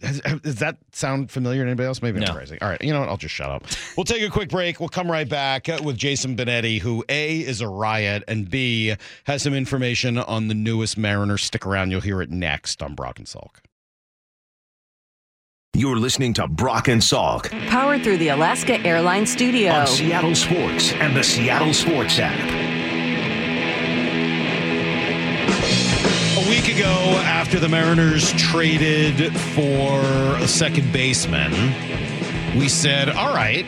[0.00, 2.00] Does that sound familiar to anybody else?
[2.02, 2.26] Maybe no.
[2.26, 2.56] I'm crazy.
[2.60, 3.08] All right, you know what?
[3.08, 3.64] I'll just shut up.
[3.96, 4.78] We'll take a quick break.
[4.78, 8.94] We'll come right back uh, with Jason Benetti, who A is a riot and B
[9.24, 11.36] has some information on the newest Mariner.
[11.36, 13.56] Stick around; you'll hear it next on Brock and Salk.
[15.74, 20.92] You're listening to Brock and Salk, powered through the Alaska Airlines Studio on Seattle Sports
[20.92, 22.57] and the Seattle Sports app.
[26.68, 30.02] Week ago, after the Mariners traded for
[30.36, 31.50] a second baseman,
[32.58, 33.66] we said, all right,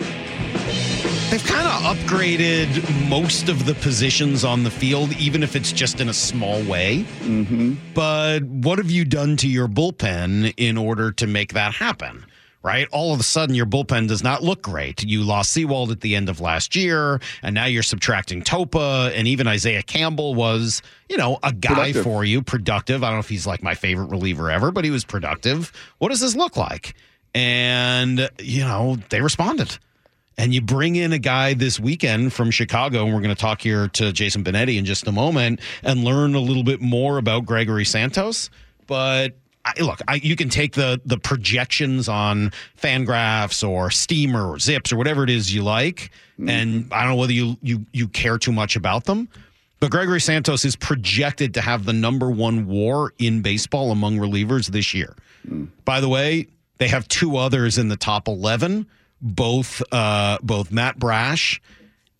[1.31, 6.01] they've kind of upgraded most of the positions on the field, even if it's just
[6.01, 7.05] in a small way.
[7.21, 7.75] Mm-hmm.
[7.95, 12.27] But what have you done to your bullpen in order to make that happen?
[12.63, 12.87] Right?
[12.93, 15.03] All of a sudden, your bullpen does not look great.
[15.03, 19.27] You lost Sewald at the end of last year, and now you're subtracting Topa, and
[19.27, 22.05] even Isaiah Campbell was, you know, a guy productive.
[22.05, 23.03] for you, productive.
[23.03, 25.73] I don't know if he's like my favorite reliever ever, but he was productive.
[25.99, 26.95] What does this look like?
[27.35, 29.79] And, you know, they responded.
[30.37, 33.61] and you bring in a guy this weekend from Chicago, and we're going to talk
[33.61, 37.45] here to Jason Benetti in just a moment and learn a little bit more about
[37.45, 38.49] Gregory Santos.
[38.87, 44.59] But I, look, I, you can take the the projections on Fangraphs or Steamer or
[44.59, 46.11] Zips or whatever it is you like,
[46.49, 49.29] and I don't know whether you you you care too much about them.
[49.79, 54.69] But Gregory Santos is projected to have the number one WAR in baseball among relievers
[54.69, 55.17] this year.
[55.85, 58.87] By the way, they have two others in the top eleven,
[59.21, 61.61] both uh, both Matt Brash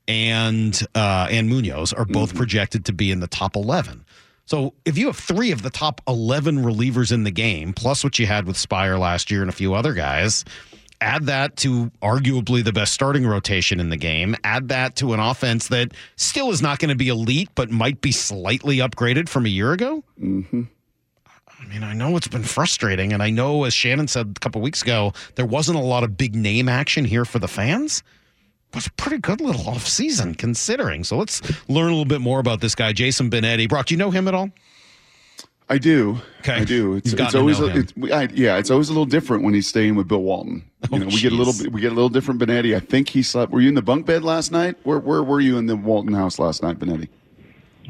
[0.09, 4.05] and uh, and Munoz are both projected to be in the top eleven.
[4.51, 8.19] So if you have three of the top eleven relievers in the game, plus what
[8.19, 10.45] you had with Speier last year and a few other guys,
[11.01, 14.35] add that to arguably the best starting rotation in the game.
[14.43, 18.01] Add that to an offense that still is not going to be elite, but might
[18.01, 20.03] be slightly upgraded from a year ago.
[20.21, 20.63] Mm-hmm.
[21.47, 24.61] I mean, I know it's been frustrating, and I know, as Shannon said a couple
[24.63, 28.03] weeks ago, there wasn't a lot of big name action here for the fans.
[28.75, 31.03] Was a pretty good little off season considering.
[31.05, 33.69] So let's learn a little bit more about this guy, Jason Benetti.
[33.69, 34.51] Brock, do you know him at all?
[35.69, 36.19] I do.
[36.41, 36.55] Okay.
[36.55, 36.95] I do.
[36.95, 39.67] It's, it's always a, it's, we- I, yeah, it's always a little different when he's
[39.69, 40.65] staying with Bill Walton.
[40.83, 42.75] You Oh, know, we get a little we get a little different Benetti.
[42.77, 43.53] I think he slept.
[43.53, 44.77] Were you in the bunk bed last night?
[44.85, 47.09] Where where were you in the Walton house last night, Benetti?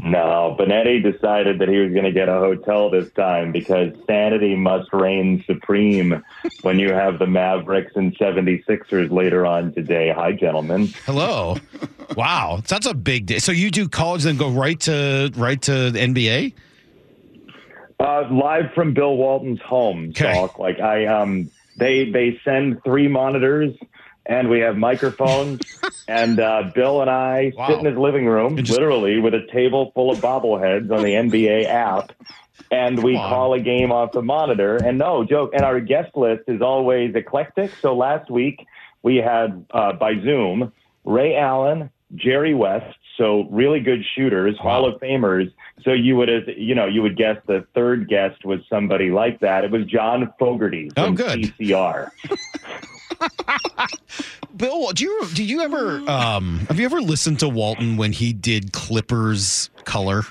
[0.02, 4.56] No, Benetti decided that he was going to get a hotel this time because sanity
[4.56, 6.22] must reign supreme
[6.62, 10.10] when you have the Mavericks and 76ers later on today.
[10.14, 10.86] Hi, gentlemen.
[11.04, 11.56] Hello.
[12.16, 13.38] wow, that's a big day.
[13.38, 16.54] So you do college, then go right to right to the NBA.
[18.00, 23.74] Uh, live from Bill Walton's home, Talk Like I, um, they they send three monitors,
[24.24, 25.60] and we have microphones,
[26.10, 30.10] and uh, Bill and I sit in his living room, literally with a table full
[30.10, 32.12] of bobbleheads on the NBA app,
[32.70, 34.76] and we call a game off the monitor.
[34.76, 37.70] And no joke, and our guest list is always eclectic.
[37.80, 38.66] So last week
[39.02, 40.72] we had uh, by Zoom
[41.04, 45.52] Ray Allen, Jerry West, so really good shooters, Hall of Famers.
[45.82, 49.40] So you would, have, you know, you would guess the third guest was somebody like
[49.40, 49.62] that.
[49.62, 52.10] It was John Fogerty from CCR.
[54.56, 58.32] Bill, do you do you ever um have you ever listened to Walton when he
[58.32, 60.22] did Clippers color?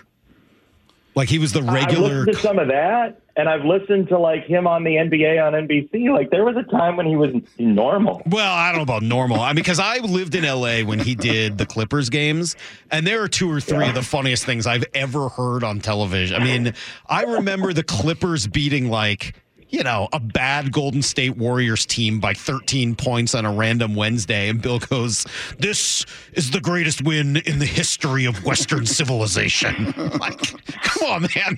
[1.14, 4.46] Like he was the regular listened to some of that, and I've listened to like
[4.46, 6.12] him on the NBA on NBC.
[6.12, 8.22] Like there was a time when he was normal.
[8.26, 9.40] Well, I don't know about normal.
[9.40, 12.58] I mean, because I lived in LA when he did the Clippers games,
[12.92, 16.42] and there are two or three of the funniest things I've ever heard on television.
[16.42, 16.74] I mean,
[17.08, 19.36] I remember the Clippers beating like.
[19.70, 24.50] You know, a bad Golden State Warriors team by 13 points on a random Wednesday.
[24.50, 25.26] And Bill goes,
[25.60, 29.94] This is the greatest win in the history of Western civilization.
[30.20, 30.42] like,
[30.82, 31.56] come on, man.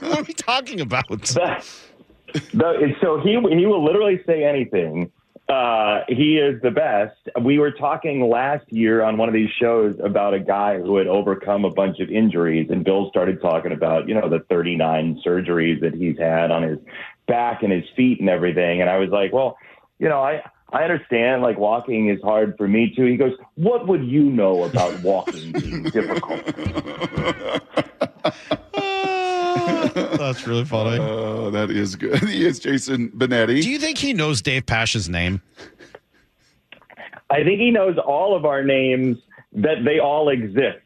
[0.00, 1.26] what are we talking about?
[1.26, 5.10] So he he will literally say anything.
[5.50, 7.16] Uh, he is the best.
[7.42, 11.08] We were talking last year on one of these shows about a guy who had
[11.08, 15.80] overcome a bunch of injuries, and Bill started talking about you know the 39 surgeries
[15.80, 16.78] that he's had on his
[17.26, 18.80] back and his feet and everything.
[18.80, 19.58] And I was like, well,
[19.98, 20.40] you know, I
[20.72, 23.06] I understand like walking is hard for me too.
[23.06, 26.42] He goes, what would you know about walking being difficult?
[29.94, 30.98] That's really funny.
[31.10, 32.18] Oh, that is good.
[32.28, 33.62] He is Jason Benetti.
[33.62, 35.40] Do you think he knows Dave Pasch's name?
[37.30, 39.18] I think he knows all of our names
[39.52, 40.78] that they all exist.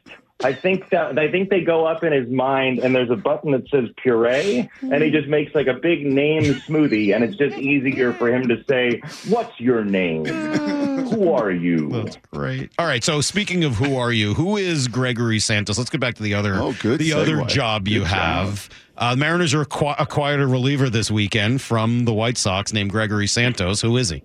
[0.43, 3.53] I think that I think they go up in his mind, and there's a button
[3.53, 7.57] that says puree, and he just makes like a big name smoothie, and it's just
[7.57, 10.27] easier for him to say, "What's your name?
[10.27, 12.73] Who are you?" That's great.
[12.79, 13.03] All right.
[13.03, 14.35] So speaking of who are you?
[14.35, 15.79] Who is Gregory Santos?
[15.79, 18.59] Let's get back to the other Oh, good the other job you Good job.
[18.97, 23.27] Uh, Mariners are acqui- acquired a reliever this weekend from the White Sox named Gregory
[23.27, 23.81] Santos.
[23.81, 24.23] Who is he?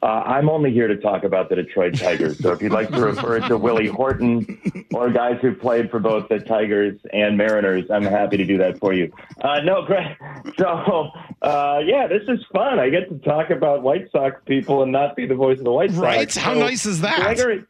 [0.00, 2.38] Uh, I'm only here to talk about the Detroit Tigers.
[2.38, 6.28] So if you'd like to refer to Willie Horton or guys who played for both
[6.28, 9.12] the Tigers and Mariners, I'm happy to do that for you.
[9.40, 10.16] Uh, no, Greg.
[10.56, 11.10] So
[11.42, 12.78] uh, yeah, this is fun.
[12.78, 15.72] I get to talk about White Sox people and not be the voice of the
[15.72, 16.00] White Sox.
[16.00, 16.32] Right?
[16.32, 17.18] How nice is that?
[17.18, 17.64] Gregory,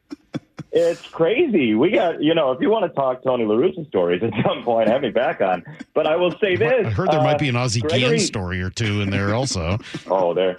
[0.72, 1.74] it's crazy.
[1.74, 4.88] We got, you know, if you want to talk Tony LaRussa stories at some point,
[4.88, 5.64] have me back on.
[5.94, 6.86] But I will say this.
[6.86, 9.34] I heard there might uh, be an Ozzie Gregory- Guillen story or two in there
[9.34, 9.78] also.
[10.10, 10.56] Oh, there.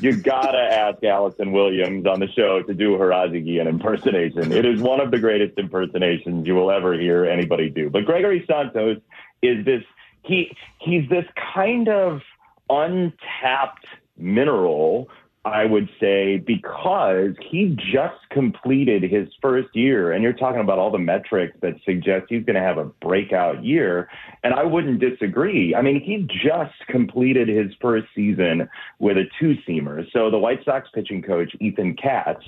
[0.00, 4.52] You gotta ask Allison Williams on the show to do her Ozzie Guillen impersonation.
[4.52, 7.90] It is one of the greatest impersonations you will ever hear anybody do.
[7.90, 8.98] But Gregory Santos
[9.42, 9.82] is this
[10.22, 12.20] he he's this kind of
[12.68, 13.86] untapped
[14.16, 15.08] mineral
[15.44, 20.90] I would say because he just completed his first year, and you're talking about all
[20.90, 24.10] the metrics that suggest he's going to have a breakout year.
[24.44, 25.74] And I wouldn't disagree.
[25.74, 30.04] I mean, he just completed his first season with a two seamer.
[30.12, 32.44] So the White Sox pitching coach, Ethan Katz,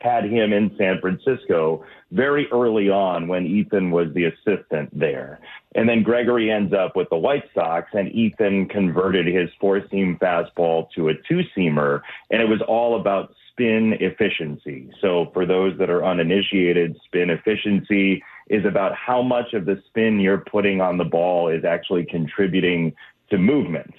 [0.00, 5.40] had him in San Francisco very early on when Ethan was the assistant there.
[5.74, 10.16] And then Gregory ends up with the White Sox, and Ethan converted his four seam
[10.20, 14.90] fastball to a two seamer, and it was all about spin efficiency.
[15.00, 20.20] So, for those that are uninitiated, spin efficiency is about how much of the spin
[20.20, 22.94] you're putting on the ball is actually contributing
[23.30, 23.94] to movement.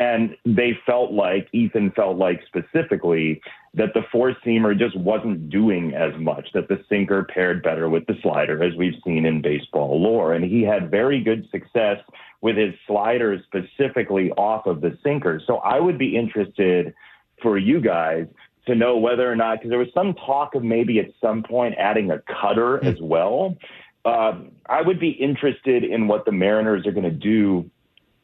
[0.00, 3.42] And they felt like, Ethan felt like specifically,
[3.74, 8.06] that the four seamer just wasn't doing as much, that the sinker paired better with
[8.06, 10.32] the slider, as we've seen in baseball lore.
[10.32, 11.98] And he had very good success
[12.40, 15.38] with his slider specifically off of the sinker.
[15.46, 16.94] So I would be interested
[17.42, 18.26] for you guys
[18.66, 21.74] to know whether or not, because there was some talk of maybe at some point
[21.78, 23.58] adding a cutter as well.
[24.06, 27.70] Uh, I would be interested in what the Mariners are going to do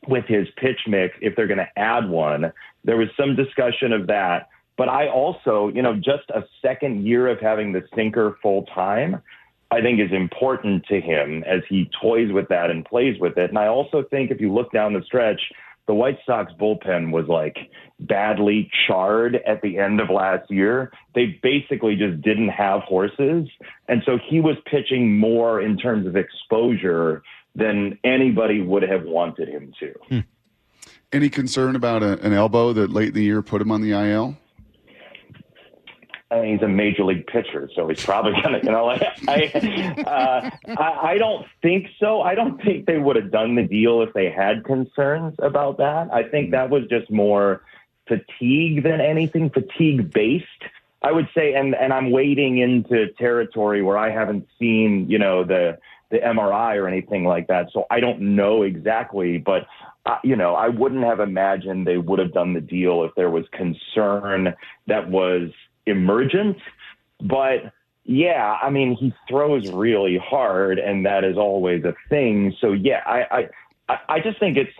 [0.08, 2.52] with his pitch mix if they're going to add one.
[2.84, 4.48] There was some discussion of that.
[4.76, 9.22] But I also, you know, just a second year of having the sinker full time,
[9.70, 13.50] I think is important to him as he toys with that and plays with it.
[13.50, 15.40] And I also think if you look down the stretch,
[15.86, 17.56] the White Sox bullpen was like
[18.00, 20.92] badly charred at the end of last year.
[21.14, 23.48] They basically just didn't have horses.
[23.88, 27.22] And so he was pitching more in terms of exposure
[27.56, 29.92] than anybody would have wanted him to.
[30.08, 30.20] Hmm.
[31.12, 33.92] Any concern about a, an elbow that late in the year put him on the
[33.92, 34.36] IL?
[36.30, 39.94] I mean, he's a major league pitcher, so he's probably gonna, you know, like I,
[40.06, 42.20] uh, I, I don't think so.
[42.20, 46.12] I don't think they would have done the deal if they had concerns about that.
[46.12, 47.62] I think that was just more
[48.08, 50.46] fatigue than anything, fatigue based.
[51.02, 55.44] I would say, and and I'm wading into territory where I haven't seen, you know,
[55.44, 55.78] the
[56.10, 59.66] the MRI or anything like that, so I don't know exactly, but.
[60.04, 63.28] Uh, you know, I wouldn't have imagined they would have done the deal if there
[63.28, 64.54] was concern
[64.86, 65.50] that was
[65.84, 66.58] emergent.
[67.20, 67.72] But
[68.04, 72.54] yeah, I mean, he throws really hard, and that is always a thing.
[72.60, 73.48] So yeah, I
[73.88, 74.72] I, I just think it's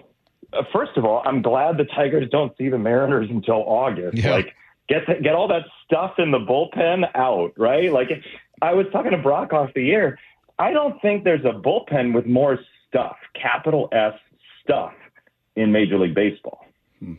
[0.53, 4.19] uh, first of all, I'm glad the Tigers don't see the Mariners until August.
[4.19, 4.37] Yeah.
[4.37, 4.55] Like
[4.89, 7.93] get the, get all that stuff in the bullpen out, right?
[7.93, 8.11] Like
[8.63, 10.19] I was talking to Brock off the air.
[10.59, 14.15] I don't think there's a bullpen with more stuff, capital S
[14.63, 14.93] stuff,
[15.55, 16.65] in Major League Baseball.
[17.01, 17.15] Hmm.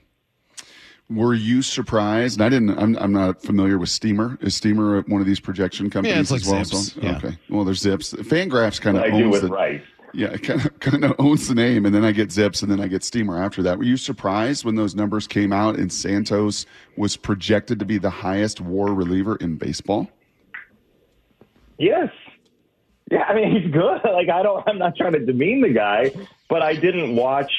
[1.10, 2.42] Were you surprised?
[2.42, 2.72] I didn't.
[2.78, 4.38] I'm, I'm not familiar with Steamer.
[4.42, 6.64] Is Steamer one of these projection companies it's like as well?
[6.66, 7.18] Zips, So- yeah.
[7.18, 7.38] Okay.
[7.50, 8.14] Well, there's Zips.
[8.14, 9.50] Fangraphs kind of I owns with the.
[9.50, 9.82] Rice.
[10.14, 12.72] Yeah, it kind of kind of owns the name, and then I get Zips, and
[12.72, 13.78] then I get Steamer after that.
[13.78, 18.10] Were you surprised when those numbers came out and Santos was projected to be the
[18.10, 20.10] highest WAR reliever in baseball?
[21.78, 22.10] Yes.
[23.10, 24.02] Yeah, I mean he's good.
[24.04, 26.12] Like I don't I'm not trying to demean the guy,
[26.50, 27.52] but I didn't watch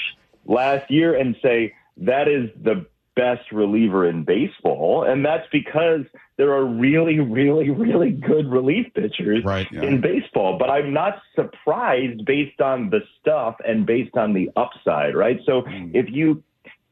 [0.47, 6.03] last year and say that is the best reliever in baseball, and that's because
[6.37, 10.57] there are really, really, really good relief pitchers right in baseball.
[10.57, 15.41] But I'm not surprised based on the stuff and based on the upside, right?
[15.45, 15.91] So mm.
[15.95, 16.45] if you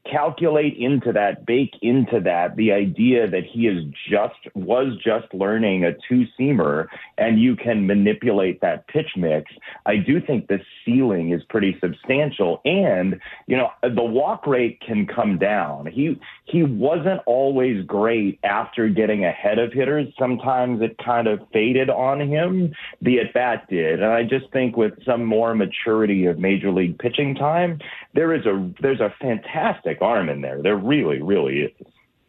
[0.09, 5.83] calculate into that, bake into that the idea that he is just was just learning
[5.83, 9.51] a two seamer and you can manipulate that pitch mix,
[9.85, 12.61] I do think the ceiling is pretty substantial.
[12.65, 15.87] And, you know, the walk rate can come down.
[15.87, 20.07] He he wasn't always great after getting ahead of hitters.
[20.17, 22.73] Sometimes it kind of faded on him.
[23.01, 24.01] The at bat did.
[24.01, 27.79] And I just think with some more maturity of major league pitching time,
[28.13, 30.61] there is a there's a fantastic arm in there.
[30.61, 31.73] There really, really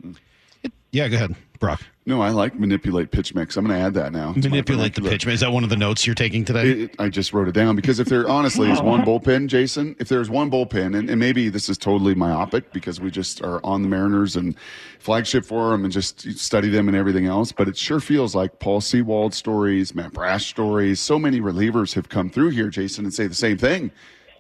[0.03, 0.17] is.
[0.91, 1.83] Yeah, go ahead, Brock.
[2.07, 3.59] No, I like manipulate pitch mix.
[3.59, 4.33] I'm going to add that now.
[4.33, 5.11] to Manipulate the vernacular.
[5.11, 5.27] pitch.
[5.27, 6.71] Is that one of the notes you're taking today?
[6.71, 9.95] It, it- I just wrote it down because if there honestly is one bullpen, Jason,
[9.99, 13.61] if there's one bullpen, and, and maybe this is totally myopic because we just are
[13.67, 14.57] on the Mariners and
[14.99, 18.59] flagship for them and just study them and everything else, but it sure feels like
[18.59, 21.01] Paul Sewald stories, Matt Brash stories.
[21.01, 23.91] So many relievers have come through here, Jason, and say the same thing.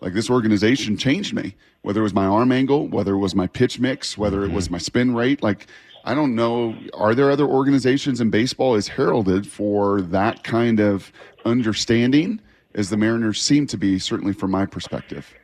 [0.00, 3.46] Like this organization changed me, whether it was my arm angle, whether it was my
[3.46, 4.74] pitch mix, whether it was mm-hmm.
[4.74, 5.42] my spin rate.
[5.42, 5.66] Like,
[6.04, 6.76] I don't know.
[6.94, 11.12] Are there other organizations in baseball is heralded for that kind of
[11.44, 12.40] understanding
[12.74, 15.34] as the Mariners seem to be, certainly from my perspective?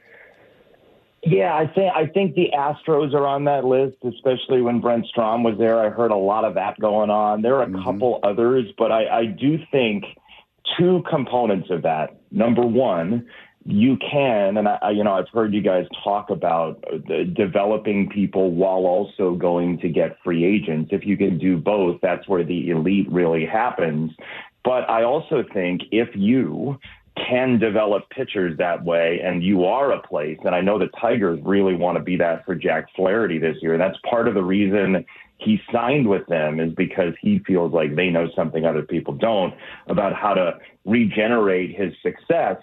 [1.27, 5.43] Yeah, I think I think the Astros are on that list, especially when Brent Strom
[5.43, 5.81] was there.
[5.81, 7.41] I heard a lot of that going on.
[7.41, 7.83] There are a mm-hmm.
[7.83, 10.05] couple others, but I, I do think
[10.79, 12.17] two components of that.
[12.31, 13.27] Number one,
[13.67, 18.51] you can, and I, you know, I've heard you guys talk about uh, developing people
[18.51, 20.91] while also going to get free agents.
[20.93, 24.13] If you can do both, that's where the elite really happens.
[24.65, 26.79] But I also think if you
[27.17, 31.41] can develop pitchers that way and you are a place, and I know the Tigers
[31.43, 33.73] really want to be that for Jack Flaherty this year.
[33.73, 35.05] And that's part of the reason
[35.39, 39.55] he signed with them is because he feels like they know something other people don't
[39.89, 42.57] about how to regenerate his success.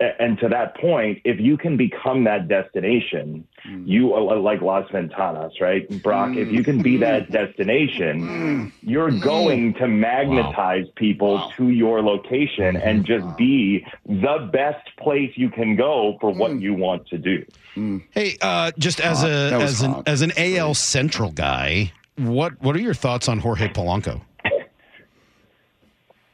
[0.00, 3.86] A- And to that point, if you can become that destination, mm.
[3.86, 5.88] you uh, are like Las Ventanas, right?
[6.02, 7.00] Brock, if you can be mm.
[7.00, 8.72] that destination, mm.
[8.82, 12.88] you're going to magnetize people to your location mm-hmm.
[12.88, 17.44] and just be the best place you can go for what you want to do.
[18.12, 19.26] Hey, uh, just as Hot.
[19.26, 23.28] a That was as an as an AL Central guy, what what are your thoughts
[23.28, 24.22] on Jorge Polanco?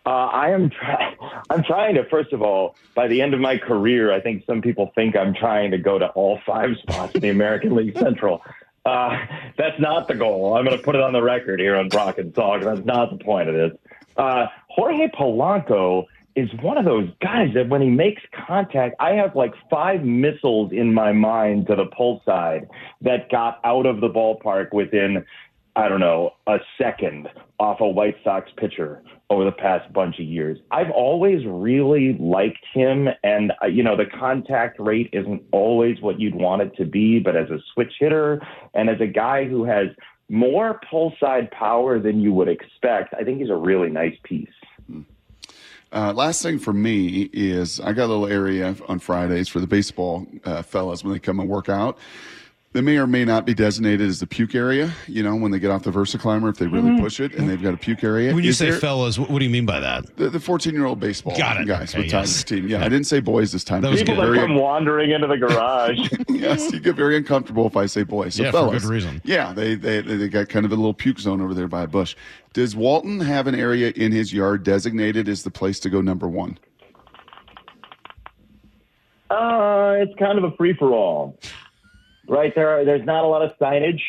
[0.04, 1.16] Uh, I am trying.
[1.50, 2.04] I'm trying to.
[2.08, 5.34] First of all, by the end of my career, I think some people think I'm
[5.34, 8.42] trying to go to all five spots in the American League Central.
[8.84, 9.16] Uh,
[9.56, 10.56] that's not the goal.
[10.56, 12.64] I'm going to put it on the record here on Brock and Salk.
[12.64, 13.78] That's not the point of this.
[14.16, 19.36] Uh, Jorge Polanco is one of those guys that when he makes contact, I have
[19.36, 22.68] like five missiles in my mind to the pull side
[23.02, 25.24] that got out of the ballpark within
[25.74, 30.26] I don't know, a second off a White Sox pitcher over the past bunch of
[30.26, 30.58] years.
[30.70, 36.20] I've always really liked him, and uh, you know the contact rate isn't always what
[36.20, 38.42] you'd want it to be, but as a switch hitter
[38.74, 39.86] and as a guy who has
[40.28, 44.48] more pull side power than you would expect, I think he's a really nice piece.
[45.92, 49.66] Uh, last thing for me is I got a little area on Fridays for the
[49.66, 51.98] baseball uh, fellas when they come and work out.
[52.74, 54.90] They may or may not be designated as the puke area.
[55.06, 57.60] You know, when they get off the VersaClimber, if they really push it and they've
[57.62, 58.34] got a puke area.
[58.34, 60.16] When you Is say there- fellas, what, what do you mean by that?
[60.16, 61.66] the, the 14 year old baseball Got it.
[61.66, 62.12] guys Okay, with yes.
[62.12, 62.68] Tigers team.
[62.68, 63.82] Yeah, I didn't say boys this time.
[63.82, 64.12] That was You good.
[64.12, 65.98] get People that very- come wandering into the garage.
[66.30, 68.36] yes, you get very uncomfortable if I say boys.
[68.36, 69.20] So Yeah, for good reason.
[69.22, 71.86] Yeah, they, they they got kind of a little puke zone over there by a
[71.86, 72.16] bush.
[72.54, 76.26] Does Walton have an area in his yard designated as the place to go number
[76.26, 76.58] one?
[79.30, 81.38] Uh, it's kind of a free for all,
[82.32, 82.52] right?
[82.54, 84.00] There, are, there's not a lot of signage.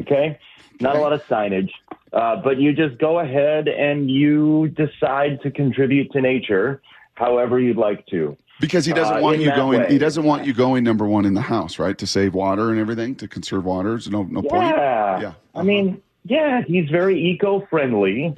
[0.00, 0.38] Okay,
[0.80, 1.70] not a lot of signage,
[2.12, 6.80] uh, but you just go ahead and you decide to contribute to nature
[7.14, 8.36] however you'd like to.
[8.58, 9.80] Because he doesn't Uh, want you going.
[9.80, 9.88] way.
[9.88, 11.96] He doesn't want you going number one in the house, right?
[11.98, 13.90] To save water and everything, to conserve water.
[13.90, 14.64] There's no no point.
[14.64, 15.20] Yeah.
[15.20, 15.32] Yeah.
[15.54, 18.34] I mean, yeah, he's very eco friendly.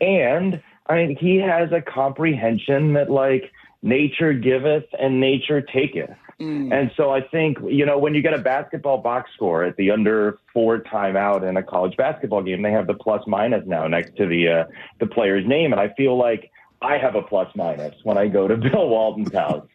[0.00, 6.16] And I mean, he has a comprehension that, like, nature giveth and nature taketh.
[6.40, 9.90] And so I think, you know, when you get a basketball box score at the
[9.90, 14.16] under four timeout in a college basketball game, they have the plus minus now next
[14.16, 14.64] to the uh,
[15.00, 15.72] the player's name.
[15.72, 16.50] And I feel like
[16.82, 19.66] I have a plus minus when I go to Bill Walton's house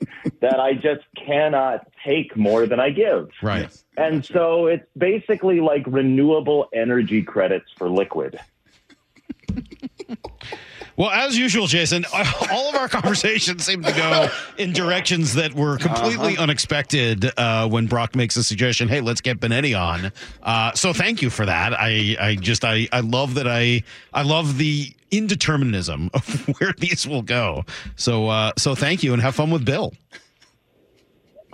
[0.41, 3.29] that I just cannot take more than I give.
[3.43, 3.71] Right.
[3.95, 8.39] And so it's basically like renewable energy credits for liquid.
[10.97, 12.05] Well, as usual, Jason,
[12.51, 16.43] all of our conversations seem to go in directions that were completely Uh-huh.
[16.43, 18.87] unexpected uh, when Brock makes a suggestion.
[18.87, 20.11] Hey, let's get Benetti on.
[20.41, 21.73] Uh, so thank you for that.
[21.73, 23.47] I, I just, I, I love that.
[23.47, 27.65] I, I love the indeterminism of where these will go.
[27.97, 29.93] So, uh, so thank you and have fun with Bill.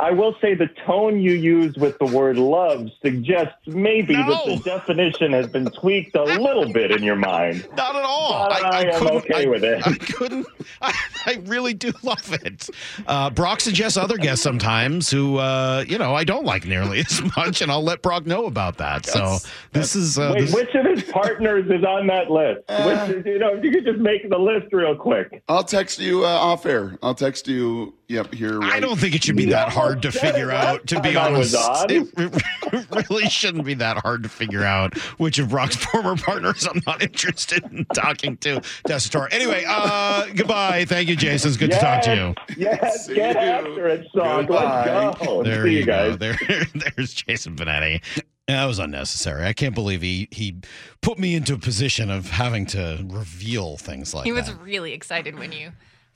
[0.02, 4.56] I will say the tone you use with the word love suggests maybe that the
[4.66, 7.68] definition has been tweaked a little bit in your mind.
[7.78, 8.48] Not at all.
[8.50, 9.86] But I, am couldn't- okay I- with it.
[9.86, 10.48] I couldn't.
[10.82, 10.94] I,
[11.28, 12.68] I really do love it.
[13.06, 17.22] Uh, Brock suggests other guests sometimes who, uh, you know, I don't like nearly as
[17.38, 19.06] much, and I'll let Brock know about that.
[19.06, 19.38] So
[19.72, 20.18] this is.
[20.18, 22.62] Uh, Wait, this- which of his partners is on that list?
[22.68, 25.44] which, you know, if you could just make the list real quick.
[25.48, 26.98] I'll text you uh, off air.
[27.04, 27.94] I'll text you.
[28.08, 28.62] Yep, here.
[28.62, 30.88] I don't think it should be that hard to said it figure out.
[30.88, 31.91] To be time I was honest, on.
[31.91, 36.67] it, it really shouldn't be that hard to figure out which of Brock's former partners
[36.67, 38.62] I'm not interested in talking to.
[38.88, 39.27] Testator.
[39.32, 40.86] Anyway, uh, goodbye.
[40.86, 41.49] Thank you, Jason.
[41.49, 42.56] It's good to talk to you.
[42.58, 44.45] Yes, get after it, son.
[44.47, 45.43] Let's go.
[45.43, 46.15] There See you, you go.
[46.15, 46.17] guys.
[46.17, 46.38] There,
[46.95, 48.01] there's Jason Benetti.
[48.47, 49.45] That was unnecessary.
[49.45, 50.58] I can't believe he he
[51.01, 54.30] put me into a position of having to reveal things like that.
[54.30, 54.47] he that.
[54.47, 55.71] was really excited when you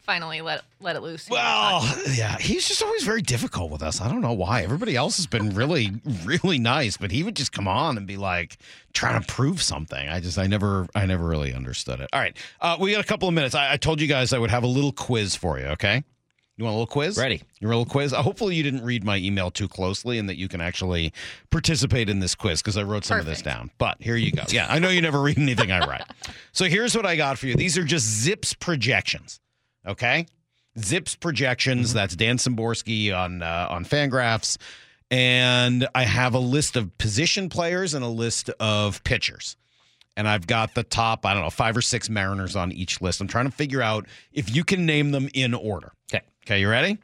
[0.06, 1.30] finally let let it loose.
[1.30, 4.00] Well, yeah, he's just always very difficult with us.
[4.02, 4.62] I don't know why.
[4.62, 5.92] Everybody else has been really,
[6.26, 8.58] really nice, but he would just come on and be like
[8.94, 10.08] trying to prove something.
[10.08, 12.10] I just, I never, I never really understood it.
[12.14, 13.56] All right, uh, we got a couple of minutes.
[13.56, 15.66] I, I told you guys I would have a little quiz for you.
[15.68, 16.04] Okay.
[16.58, 17.18] You want a little quiz?
[17.18, 17.42] Ready.
[17.60, 18.14] You want a little quiz?
[18.14, 21.12] Uh, hopefully, you didn't read my email too closely and that you can actually
[21.50, 23.72] participate in this quiz because I wrote some of this down.
[23.78, 24.44] But here you go.
[24.48, 26.04] Yeah, I know you never read anything I write.
[26.54, 27.56] So here's what I got for you.
[27.56, 29.42] These are just Zips projections.
[29.88, 30.26] Okay.
[30.78, 31.94] Zips projections.
[31.94, 34.58] That's Dan Szymborski on uh, on Fangraphs,
[35.10, 39.56] and I have a list of position players and a list of pitchers.
[40.18, 43.20] And I've got the top, I don't know, five or six Mariners on each list.
[43.20, 45.92] I'm trying to figure out if you can name them in order.
[46.14, 46.24] Okay.
[46.46, 46.98] Okay, you ready?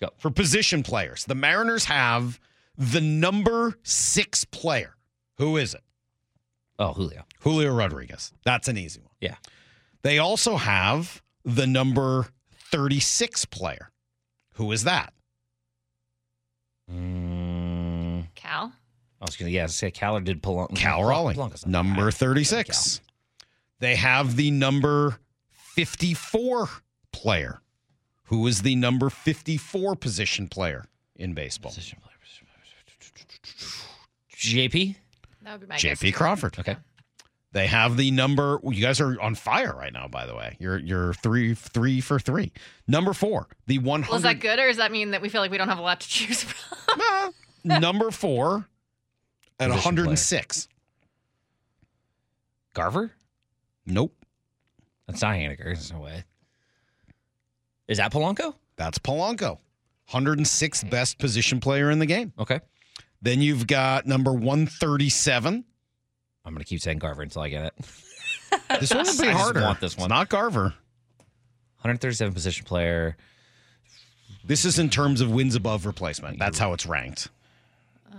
[0.00, 0.10] Go.
[0.18, 2.38] For position players, the Mariners have
[2.76, 4.94] the number six player.
[5.38, 5.82] Who is it?
[6.78, 7.24] Oh, Julio.
[7.40, 8.32] Julio Rodriguez.
[8.44, 9.10] That's an easy one.
[9.20, 9.36] Yeah.
[10.02, 12.26] They also have the number
[12.70, 13.90] 36 player.
[14.54, 15.12] Who is that?
[16.90, 18.72] Mm, Cal.
[19.20, 20.76] I was gonna yeah say Cal or did Polanco.
[20.76, 23.00] Cal Raleigh, Polanco's number 36.
[23.78, 25.18] They have the number
[25.50, 26.68] 54
[27.12, 27.60] player.
[28.24, 30.86] Who is the number 54 position player
[31.16, 31.70] in baseball?
[31.70, 32.12] Position player.
[34.36, 34.96] JP.
[35.42, 36.00] That would be my guess.
[36.00, 36.58] JP Crawford.
[36.58, 36.76] Okay.
[37.52, 38.58] They have the number.
[38.64, 40.08] You guys are on fire right now.
[40.08, 42.50] By the way, you're you're three three for three.
[42.88, 45.42] Number four, the one Well, is that good, or does that mean that we feel
[45.42, 47.32] like we don't have a lot to choose from?
[47.64, 48.66] nah, number four
[49.60, 50.68] at Position 106.
[52.74, 53.12] Garver.
[53.84, 54.14] Nope,
[55.06, 55.64] That's not Haniger.
[55.64, 56.24] There's no way.
[57.88, 58.54] Is that Polanco?
[58.76, 59.58] that's Polanco.
[60.10, 62.32] 106th best position player in the game.
[62.38, 62.60] Okay.
[63.20, 65.64] Then you've got number 137.
[66.44, 67.74] I'm gonna keep saying Garver until I get it.
[68.80, 69.60] This one will be I just harder.
[69.62, 70.06] want this one.
[70.06, 70.74] It's not Garver.
[71.80, 73.16] 137 position player.
[74.44, 76.38] This is in terms of wins above replacement.
[76.38, 77.28] That's how it's ranked.
[78.10, 78.16] Uh,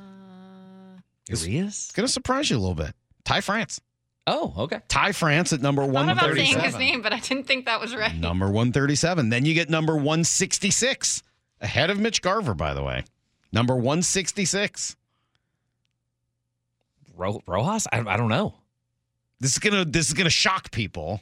[1.29, 1.91] it's Urias?
[1.91, 2.95] going to surprise you a little bit.
[3.25, 3.79] Ty France.
[4.25, 4.79] Oh, okay.
[4.87, 7.95] Ty France at number Thought about saying his name, but I didn't think that was
[7.95, 8.15] right.
[8.15, 9.29] Number 137.
[9.29, 11.23] Then you get number 166,
[11.61, 13.03] ahead of Mitch Garver, by the way.
[13.51, 14.95] Number 166.
[17.15, 17.87] Ro- Rojas?
[17.91, 18.55] I, I don't know.
[19.39, 21.21] This is gonna this is gonna shock people.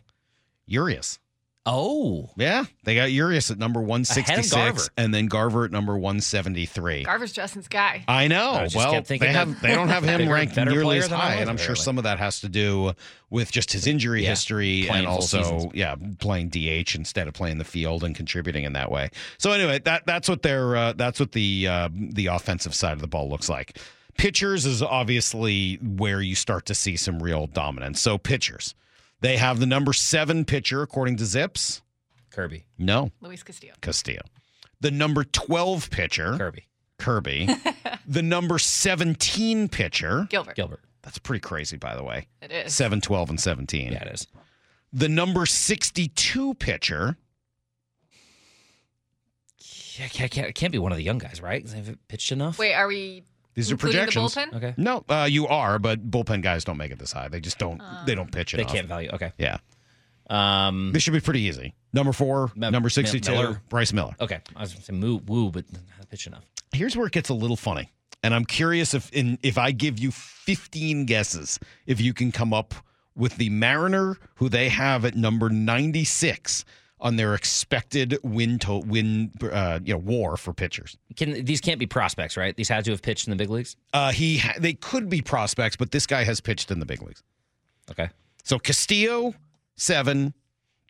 [0.67, 1.19] Urias.
[1.63, 4.81] Oh, Yeah, they got Urias at number 166, Garver.
[4.97, 7.03] and then Garver at number 173.
[7.03, 8.03] Garver's Justin's guy.
[8.07, 8.49] I know.
[8.53, 10.85] I just well, kept thinking they have they don't have him bigger, ranked better nearly
[10.85, 11.83] player as than I high, was, and I'm sure apparently.
[11.83, 12.93] some of that has to do
[13.29, 15.71] with just his injury Yeah, history playing and full also seasons.
[15.75, 19.11] yeah playing DH instead of playing the field and contributing in that way.
[19.37, 23.01] So anyway, that that's what their uh, that's what the uh, the offensive side of
[23.01, 23.77] the ball looks like.
[24.17, 27.99] Pitchers is obviously where you start to see some real dominance.
[28.01, 28.75] So pitchers,
[29.21, 31.81] they have the number seven pitcher according to Zips.
[32.31, 32.65] Kirby.
[32.77, 33.73] No, Luis Castillo.
[33.81, 34.21] Castillo.
[34.79, 36.67] The number 12 pitcher, Kirby.
[36.97, 37.49] Kirby.
[38.07, 40.55] the number 17 pitcher, Gilbert.
[40.55, 40.81] Gilbert.
[41.01, 42.27] that's pretty crazy, by the way.
[42.41, 42.73] It is.
[42.75, 43.91] 7, 12, and 17.
[43.91, 44.27] Yeah, it is.
[44.93, 47.17] The number 62 pitcher,
[49.97, 51.61] Yeah, it can't, can't, it can't be one of the young guys, right?
[51.63, 52.57] 'Cause They haven't pitched enough.
[52.57, 53.23] Wait, are we
[53.53, 54.35] these are including the projections.
[54.35, 54.53] bullpen?
[54.55, 54.73] Okay.
[54.77, 57.27] No, uh, you are, but bullpen guys don't make it this high.
[57.27, 57.81] They just don't.
[58.05, 58.57] they don't pitch it.
[58.57, 59.09] They can't value.
[59.13, 59.31] Okay.
[59.37, 59.57] Yeah,
[60.29, 60.91] Um.
[60.93, 61.73] this should be pretty easy.
[61.93, 63.61] Number four, Mem- number 62, Miller.
[63.69, 64.15] Bryce Miller.
[64.21, 64.39] Okay.
[64.55, 66.45] I was going to say moo, woo, but not pitch enough.
[66.71, 67.89] here's where it gets a little funny
[68.23, 72.53] and i'm curious if in if i give you 15 guesses if you can come
[72.53, 72.73] up
[73.15, 76.63] with the mariner who they have at number 96
[77.01, 81.79] on their expected win to win uh, you know war for pitchers Can these can't
[81.79, 82.55] be prospects, right?
[82.55, 83.75] These had to have pitched in the big leagues.
[83.93, 87.01] uh, he ha- they could be prospects but this guy has pitched in the big
[87.01, 87.23] leagues
[87.89, 88.09] Okay.
[88.43, 89.33] so castillo
[89.77, 90.33] 7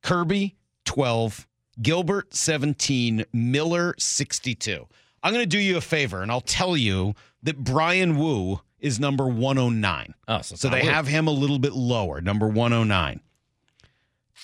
[0.04, 0.56] kirby
[0.86, 1.48] 12
[1.82, 4.86] gilbert 17 miller 62
[5.24, 9.00] i'm going to do you a favor and i'll tell you that Bryan Woo is
[9.00, 10.90] number 109 Oh, so, so they Woo.
[10.90, 13.22] have him a little bit lower number 109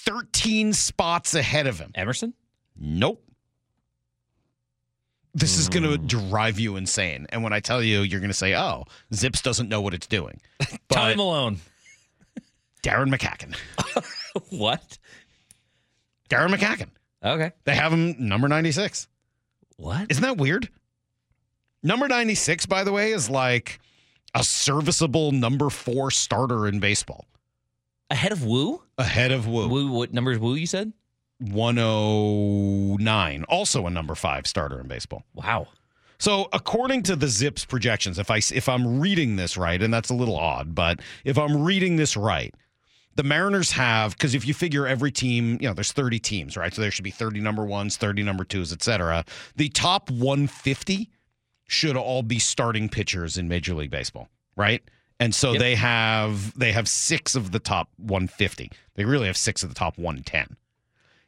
[0.07, 2.33] 13 spots ahead of him Emerson.
[2.79, 3.23] nope
[5.33, 6.07] this is going to Hmm.
[6.29, 9.69] drive you insane and when i tell you you're going to say oh zips doesn't
[9.69, 11.59] know what it's doing Tommy but Milone.
[12.83, 13.55] darren McCaughan
[14.49, 14.97] what?
[16.29, 16.89] darren McCaughan
[17.25, 17.51] Okay.
[17.65, 19.07] They have him number 96.
[19.77, 20.05] What?
[20.11, 20.69] Isn't that weird?
[21.81, 23.79] Number 96, by the way, is like
[24.35, 27.25] a serviceable number four starter in baseball.
[28.09, 28.81] Ahead of Woo?
[28.97, 29.67] Ahead of Wu.
[29.67, 29.91] Woo.
[29.91, 30.55] What number is Woo?
[30.55, 30.93] You said.
[31.39, 33.43] 109.
[33.45, 35.23] Also a number five starter in baseball.
[35.33, 35.67] Wow.
[36.19, 40.09] So according to the Zips projections, if I if I'm reading this right, and that's
[40.09, 42.55] a little odd, but if I'm reading this right,
[43.15, 46.73] the Mariners have because if you figure every team, you know, there's 30 teams, right?
[46.73, 49.25] So there should be 30 number ones, 30 number twos, et cetera.
[49.57, 51.11] The top 150
[51.67, 54.81] should all be starting pitchers in Major League Baseball, right?
[55.19, 55.59] And so Yep.
[55.59, 58.71] they have they have six of the top 150.
[58.95, 60.57] They really have six of the top 110.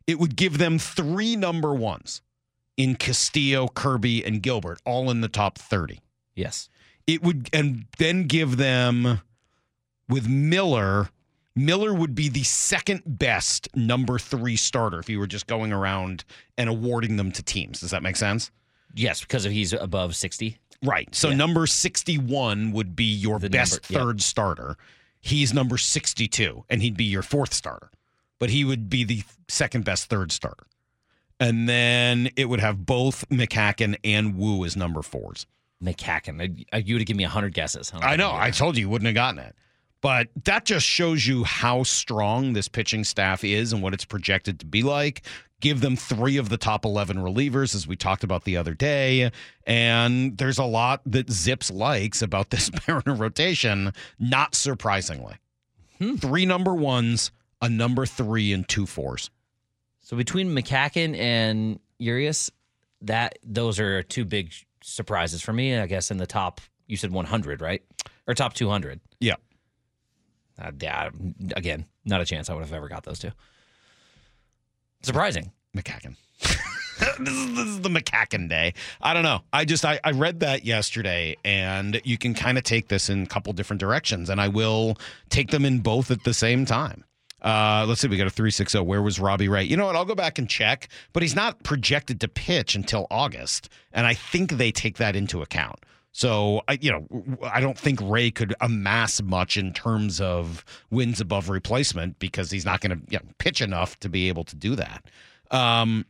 [0.06, 2.22] It would give them three number ones
[2.78, 6.00] in Castillo, Kirby, and Gilbert, all in the top 30.
[6.36, 6.70] Yes.
[7.06, 9.22] It would, and then give them
[10.08, 11.10] with Miller
[11.56, 16.24] Miller would be the second best number three starter if you were just going around
[16.58, 17.82] and awarding them to teams.
[17.82, 18.50] Does that make sense?
[18.96, 20.58] Yes, because if he's above 60.
[20.84, 21.13] Right.
[21.13, 23.99] So number 61 would be your The best number- yeah.
[23.99, 24.77] third starter.
[25.21, 27.91] He's number 62, and he'd be your fourth starter,
[28.39, 30.65] but he would be the second best third starter.
[31.41, 35.45] And then it would have both McCaughan and Woo as number fours.
[35.84, 36.65] McCaughan.
[36.86, 37.91] You would have given me 100 guesses.
[37.93, 38.34] I know.
[38.34, 39.55] I told you you wouldn't have gotten it.
[40.02, 44.60] But that just shows you how strong this pitching staff is and what it's projected
[44.62, 45.24] to be like.
[45.60, 49.30] Give them three of the top 11 relievers, as we talked about the other day.
[49.68, 55.36] And there's a lot that Zips likes about this Mariner rotation, not surprisingly.
[55.97, 56.16] Hmm.
[56.16, 57.32] Three number ones,
[57.62, 59.30] a number three, and two fours.
[60.00, 62.50] So between McCaughan and Urias,
[63.02, 65.78] that those are two big surprises for me.
[65.78, 67.84] I guess in the top, you said 100, right?
[68.28, 69.02] Or top 200.
[69.20, 69.36] Yeah.
[70.60, 71.10] Uh, yeah.
[71.55, 73.32] Again, not a chance I would have ever got those two.
[75.01, 75.51] Surprising.
[75.76, 76.16] McCaughan.
[77.20, 78.74] this, is, this is the McCaughan day.
[79.01, 79.41] I don't know.
[79.53, 83.24] I just I, I read that yesterday, and you can kind of take this in
[83.24, 84.97] a couple different directions, and I will
[85.30, 87.05] take them in both at the same time.
[87.41, 88.80] Uh, let's see, we got a 360.
[88.80, 89.64] Where was Robbie Ray?
[89.64, 89.95] You know what?
[89.95, 94.14] I'll go back and check, but he's not projected to pitch until August, and I
[94.14, 95.80] think they take that into account.
[96.20, 101.22] So, I, you know, I don't think Ray could amass much in terms of wins
[101.22, 104.57] above replacement because he's not going to you know, pitch enough to be able to
[104.57, 105.05] do that.
[105.49, 106.05] Um,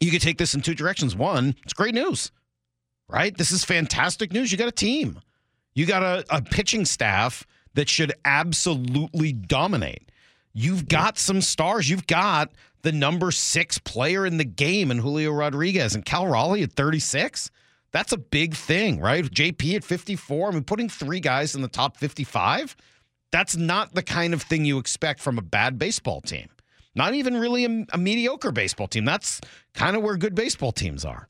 [0.00, 1.16] you could take this in two directions.
[1.16, 2.30] One, it's great news,
[3.08, 3.34] right?
[3.34, 4.52] This is fantastic news.
[4.52, 5.18] You got a team,
[5.72, 10.10] you got a, a pitching staff that should absolutely dominate.
[10.52, 11.88] You've got some stars.
[11.88, 12.50] You've got
[12.82, 17.50] the number six player in the game in Julio Rodriguez and Cal Raleigh at 36.
[17.94, 19.24] That's a big thing, right?
[19.24, 20.48] JP at 54.
[20.48, 22.74] I mean, putting three guys in the top 55,
[23.30, 26.48] that's not the kind of thing you expect from a bad baseball team.
[26.96, 29.04] Not even really a, a mediocre baseball team.
[29.04, 29.40] That's
[29.74, 31.28] kind of where good baseball teams are.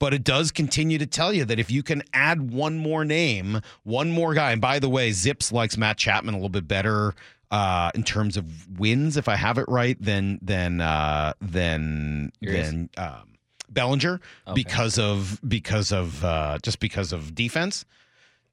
[0.00, 3.60] But it does continue to tell you that if you can add one more name,
[3.84, 7.14] one more guy, and by the way, Zips likes Matt Chapman a little bit better
[7.52, 12.90] uh, in terms of wins, if I have it right, than than uh, than than
[12.96, 13.31] um,
[13.72, 14.54] Bellinger Okay.
[14.54, 17.84] because of because of uh, just because of defense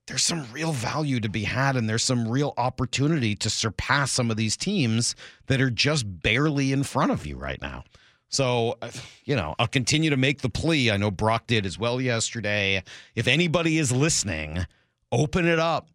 [0.08, 4.32] there's some real value to be had and there's some real opportunity to surpass some
[4.32, 5.14] of these teams
[5.46, 7.84] that are just barely in front of you right now.
[8.28, 8.90] So, uh,
[9.26, 10.90] you know, I'll continue to make the plea.
[10.90, 12.82] I know Brock did as well yesterday.
[13.14, 14.66] If anybody is listening,
[15.12, 15.90] open it up,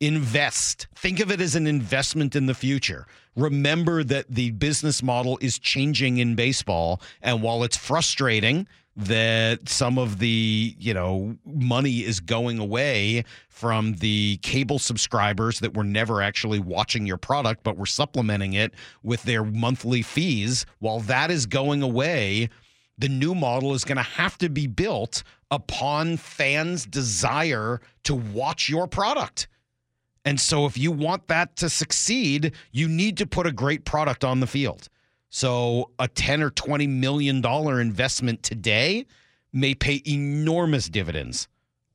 [0.00, 0.86] invest.
[0.94, 3.06] Think of it as an investment in the future.
[3.36, 7.00] Remember that the business model is changing in baseball.
[7.22, 8.66] And while it's frustrating,
[8.98, 15.76] that some of the you know money is going away from the cable subscribers that
[15.76, 18.74] were never actually watching your product but were supplementing it
[19.04, 22.48] with their monthly fees while that is going away
[22.98, 25.22] the new model is going to have to be built
[25.52, 29.46] upon fans desire to watch your product
[30.28, 34.24] and so if you want that to succeed you need to put a great product
[34.24, 34.88] on the field
[35.30, 39.06] so a 10 or 20 million dollar investment today
[39.52, 41.48] may pay enormous dividends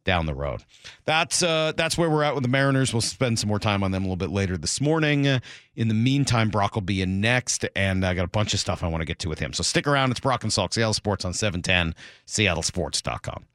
[0.03, 0.63] down the road.
[1.05, 2.93] That's uh that's where we're at with the Mariners.
[2.93, 5.25] We'll spend some more time on them a little bit later this morning.
[5.25, 8.83] In the meantime, Brock will be in next, and I got a bunch of stuff
[8.83, 9.53] I want to get to with him.
[9.53, 10.11] So stick around.
[10.11, 11.95] It's Brock and Salk, Seattle Sports on 710,
[12.27, 13.45] seattlesports.com.